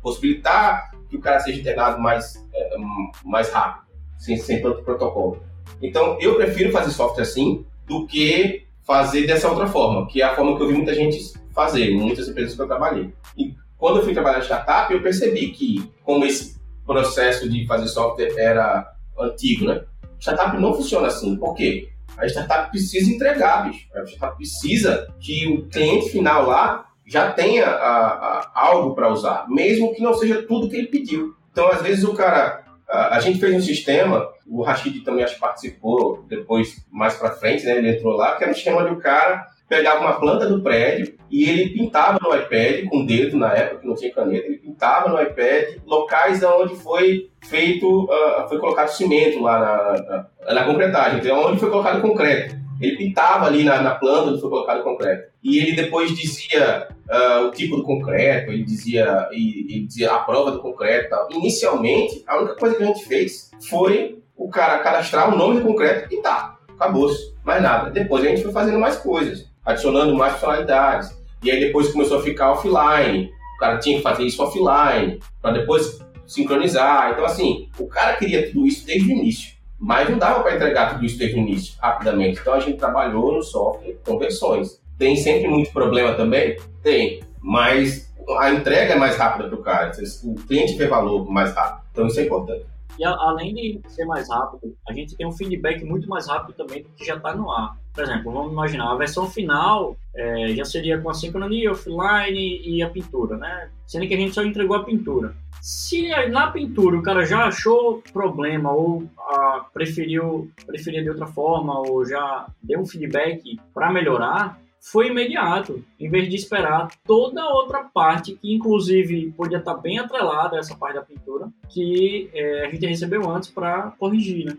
[0.00, 2.76] possibilitar que o cara seja internado mais, é,
[3.24, 3.86] mais rápido,
[4.16, 5.42] sem, sem tanto protocolo.
[5.82, 10.36] Então, eu prefiro fazer software assim do que fazer dessa outra forma, que é a
[10.36, 11.18] forma que eu vi muita gente
[11.52, 13.12] fazer, muitas empresas que eu trabalhei.
[13.36, 17.88] E quando eu fui trabalhar em startup, eu percebi que, como esse processo de fazer
[17.88, 18.86] software era
[19.18, 19.82] antigo, né?
[20.20, 21.34] Startup não funciona assim.
[21.36, 21.88] Por quê?
[22.18, 23.88] A startup precisa entregar, bicho.
[23.94, 29.46] A startup precisa que o cliente final lá já tenha a, a, algo para usar,
[29.48, 31.34] mesmo que não seja tudo que ele pediu.
[31.50, 32.62] Então, às vezes, o cara.
[32.86, 37.30] A, a gente fez um sistema, o Rashid também acho que participou depois, mais para
[37.30, 37.78] frente, né?
[37.78, 41.14] Ele entrou lá, que era um sistema onde o cara pegava uma planta do prédio
[41.30, 44.58] e ele pintava no iPad, com o dedo na época, que não tinha caneta, ele
[44.58, 50.64] pintava no iPad locais onde foi feito, uh, foi colocado cimento lá na, na, na
[50.64, 52.58] concretagem, então onde foi colocado concreto.
[52.80, 55.30] Ele pintava ali na, na planta onde foi colocado concreto.
[55.44, 60.18] E ele depois dizia uh, o tipo do concreto, ele dizia, ele, ele dizia a
[60.20, 61.10] prova do concreto.
[61.10, 61.28] Tal.
[61.30, 65.66] Inicialmente, a única coisa que a gente fez foi o cara cadastrar o nome do
[65.66, 67.34] concreto e tá, acabou-se.
[67.44, 67.90] Mais nada.
[67.90, 71.18] Depois a gente foi fazendo mais coisas, adicionando mais funcionalidades.
[71.42, 73.30] E aí depois começou a ficar offline.
[73.56, 77.12] O cara tinha que fazer isso offline, para depois sincronizar.
[77.12, 79.54] Então, assim, o cara queria tudo isso desde o início.
[79.78, 82.38] Mas não dava para entregar tudo isso desde o início, rapidamente.
[82.40, 84.80] Então a gente trabalhou no software com versões.
[84.98, 86.58] Tem sempre muito problema também?
[86.82, 87.22] Tem.
[87.40, 89.92] Mas a entrega é mais rápida para o cara.
[90.22, 91.86] O cliente vê valor mais rápido.
[91.90, 92.66] Então isso é importante.
[92.98, 96.54] E a, além de ser mais rápido, a gente tem um feedback muito mais rápido
[96.54, 97.79] também do que já está no ar.
[97.94, 102.82] Por exemplo, vamos imaginar, a versão final é, já seria com a sincronia, offline e
[102.82, 103.68] a pintura, né?
[103.86, 105.34] Sendo que a gente só entregou a pintura.
[105.60, 111.78] Se na pintura o cara já achou problema ou ah, preferiu, preferiu de outra forma
[111.80, 117.52] ou já deu um feedback para melhorar, foi imediato, em vez de esperar toda a
[117.52, 122.70] outra parte, que inclusive podia estar bem atrelada essa parte da pintura, que é, a
[122.70, 124.56] gente recebeu antes para corrigir, né?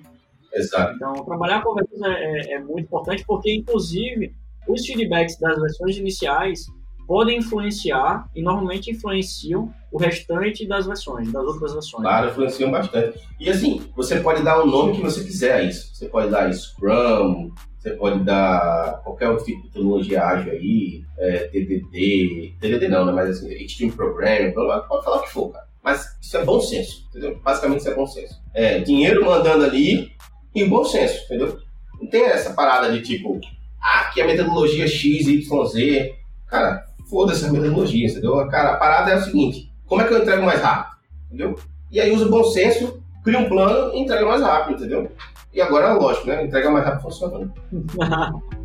[0.53, 0.93] Exato.
[0.95, 4.33] Então, trabalhar com versões é, é, é, muito importante, porque inclusive
[4.67, 6.65] os feedbacks das versões iniciais
[7.07, 12.03] podem influenciar e normalmente influenciam o restante das versões, das outras versões.
[12.03, 13.19] Claro, influenciam bastante.
[13.39, 15.93] E assim, você pode dar o nome que você quiser a isso.
[15.93, 21.47] Você pode dar Scrum, você pode dar qualquer outro tipo de tecnologia ágil aí, é,
[21.47, 23.11] TDD, TDD não, né?
[23.11, 25.67] Mas assim, Extreme Programming, pode falar o que for, cara.
[25.83, 27.39] Mas isso é bom senso, entendeu?
[27.43, 28.39] Basicamente isso é bom senso.
[28.53, 30.11] É, dinheiro mandando ali
[30.53, 31.57] e bom senso, entendeu?
[31.99, 33.39] Não tem essa parada de tipo,
[33.81, 36.15] ah, que a metodologia X, Y, Z.
[36.47, 38.35] Cara, foda-se a metodologia, entendeu?
[38.47, 40.97] Cara, a parada é o seguinte, como é que eu entrego mais rápido,
[41.27, 41.59] entendeu?
[41.91, 45.11] E aí usa bom senso, cria um plano e entrega mais rápido, entendeu?
[45.53, 46.45] E agora, lógico, né?
[46.45, 47.53] Entrega mais rápido funcionando.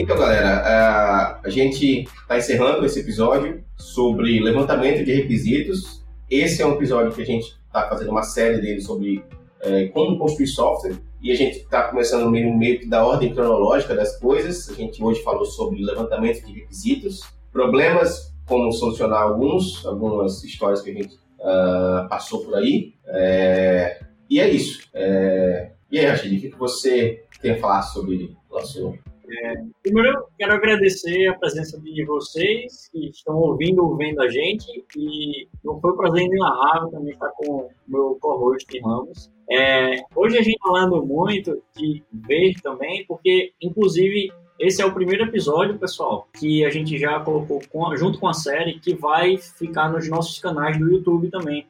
[0.00, 6.02] Então, galera, a gente está encerrando esse episódio sobre levantamento de requisitos.
[6.30, 9.22] Esse é um episódio que a gente está fazendo uma série dele sobre
[9.60, 13.94] é, como construir software e a gente está começando meio, meio que da ordem cronológica
[13.94, 14.70] das coisas.
[14.70, 17.20] A gente hoje falou sobre levantamento de requisitos,
[17.52, 22.94] problemas, como solucionar alguns, algumas histórias que a gente uh, passou por aí.
[23.06, 24.80] É, e é isso.
[24.94, 28.94] É, e aí, Rachid, o que você tem a falar sobre o nosso
[29.30, 34.84] é, primeiro, quero agradecer a presença de vocês que estão ouvindo ou vendo a gente.
[34.96, 39.30] E não foi um prazer inenarrável também estar com o meu co-host Ramos.
[39.48, 45.24] É, hoje a gente falando muito de ver também, porque inclusive esse é o primeiro
[45.24, 49.90] episódio, pessoal, que a gente já colocou com, junto com a série, que vai ficar
[49.90, 51.66] nos nossos canais do YouTube também,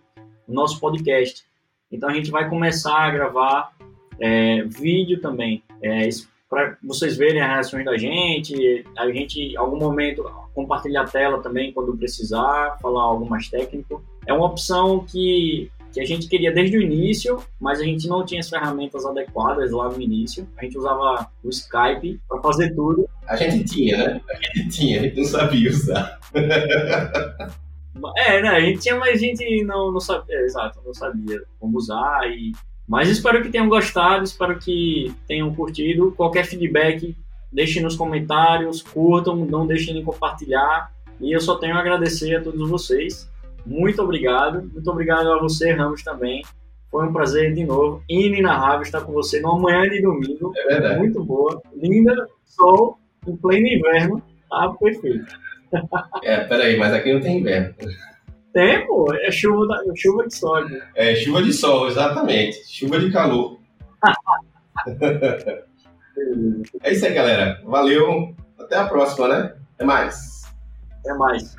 [0.46, 1.44] no nosso podcast.
[1.90, 3.72] Então a gente vai começar a gravar
[4.18, 5.62] é, vídeo também.
[5.80, 6.08] É,
[6.50, 8.84] para vocês verem as reações da gente.
[8.98, 14.02] A gente, em algum momento, compartilhar a tela também quando precisar, falar algo mais técnico.
[14.26, 18.26] É uma opção que, que a gente queria desde o início, mas a gente não
[18.26, 20.46] tinha as ferramentas adequadas lá no início.
[20.58, 23.08] A gente usava o Skype para fazer tudo.
[23.28, 24.20] A gente tinha, né?
[24.28, 26.20] A gente tinha, a gente não sabia usar.
[28.16, 28.48] É, né?
[28.48, 32.52] A gente tinha, mas a gente não, não sabia, exato, não sabia como usar e
[32.90, 36.10] mas espero que tenham gostado, espero que tenham curtido.
[36.16, 37.16] Qualquer feedback,
[37.52, 40.90] deixem nos comentários, curtam, não deixem de compartilhar.
[41.20, 43.30] E eu só tenho a agradecer a todos vocês.
[43.64, 44.68] Muito obrigado.
[44.72, 46.42] Muito obrigado a você, Ramos, também.
[46.90, 50.52] Foi um prazer de novo, inenarrável estar com você numa manhã de domingo.
[50.56, 50.98] É verdade.
[50.98, 51.62] Muito boa.
[51.72, 54.20] Linda, sol, em pleno inverno.
[54.50, 55.26] Tá perfeito.
[56.24, 57.72] É, peraí, mas aqui não tem inverno.
[58.52, 60.64] Tem, pô, é chuva, da, chuva de sol.
[60.68, 60.80] Né?
[60.96, 62.58] É, chuva de sol, exatamente.
[62.68, 63.60] Chuva de calor.
[66.82, 67.60] é isso aí, galera.
[67.64, 68.34] Valeu.
[68.58, 69.54] Até a próxima, né?
[69.74, 70.42] Até mais.
[71.00, 71.56] Até mais.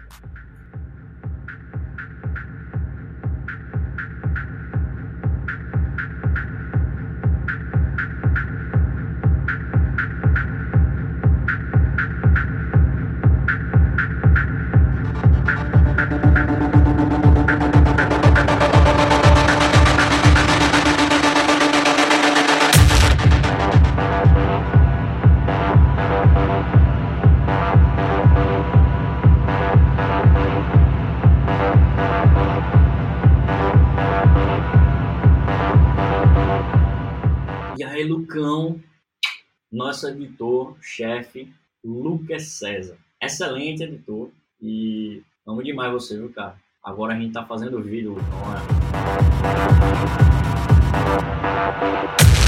[40.01, 42.97] Nosso editor-chefe, Lucas César.
[43.21, 46.55] Excelente editor e amo demais você, viu, cara?
[46.83, 48.55] Agora a gente tá fazendo vídeo, não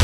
[0.00, 0.03] é?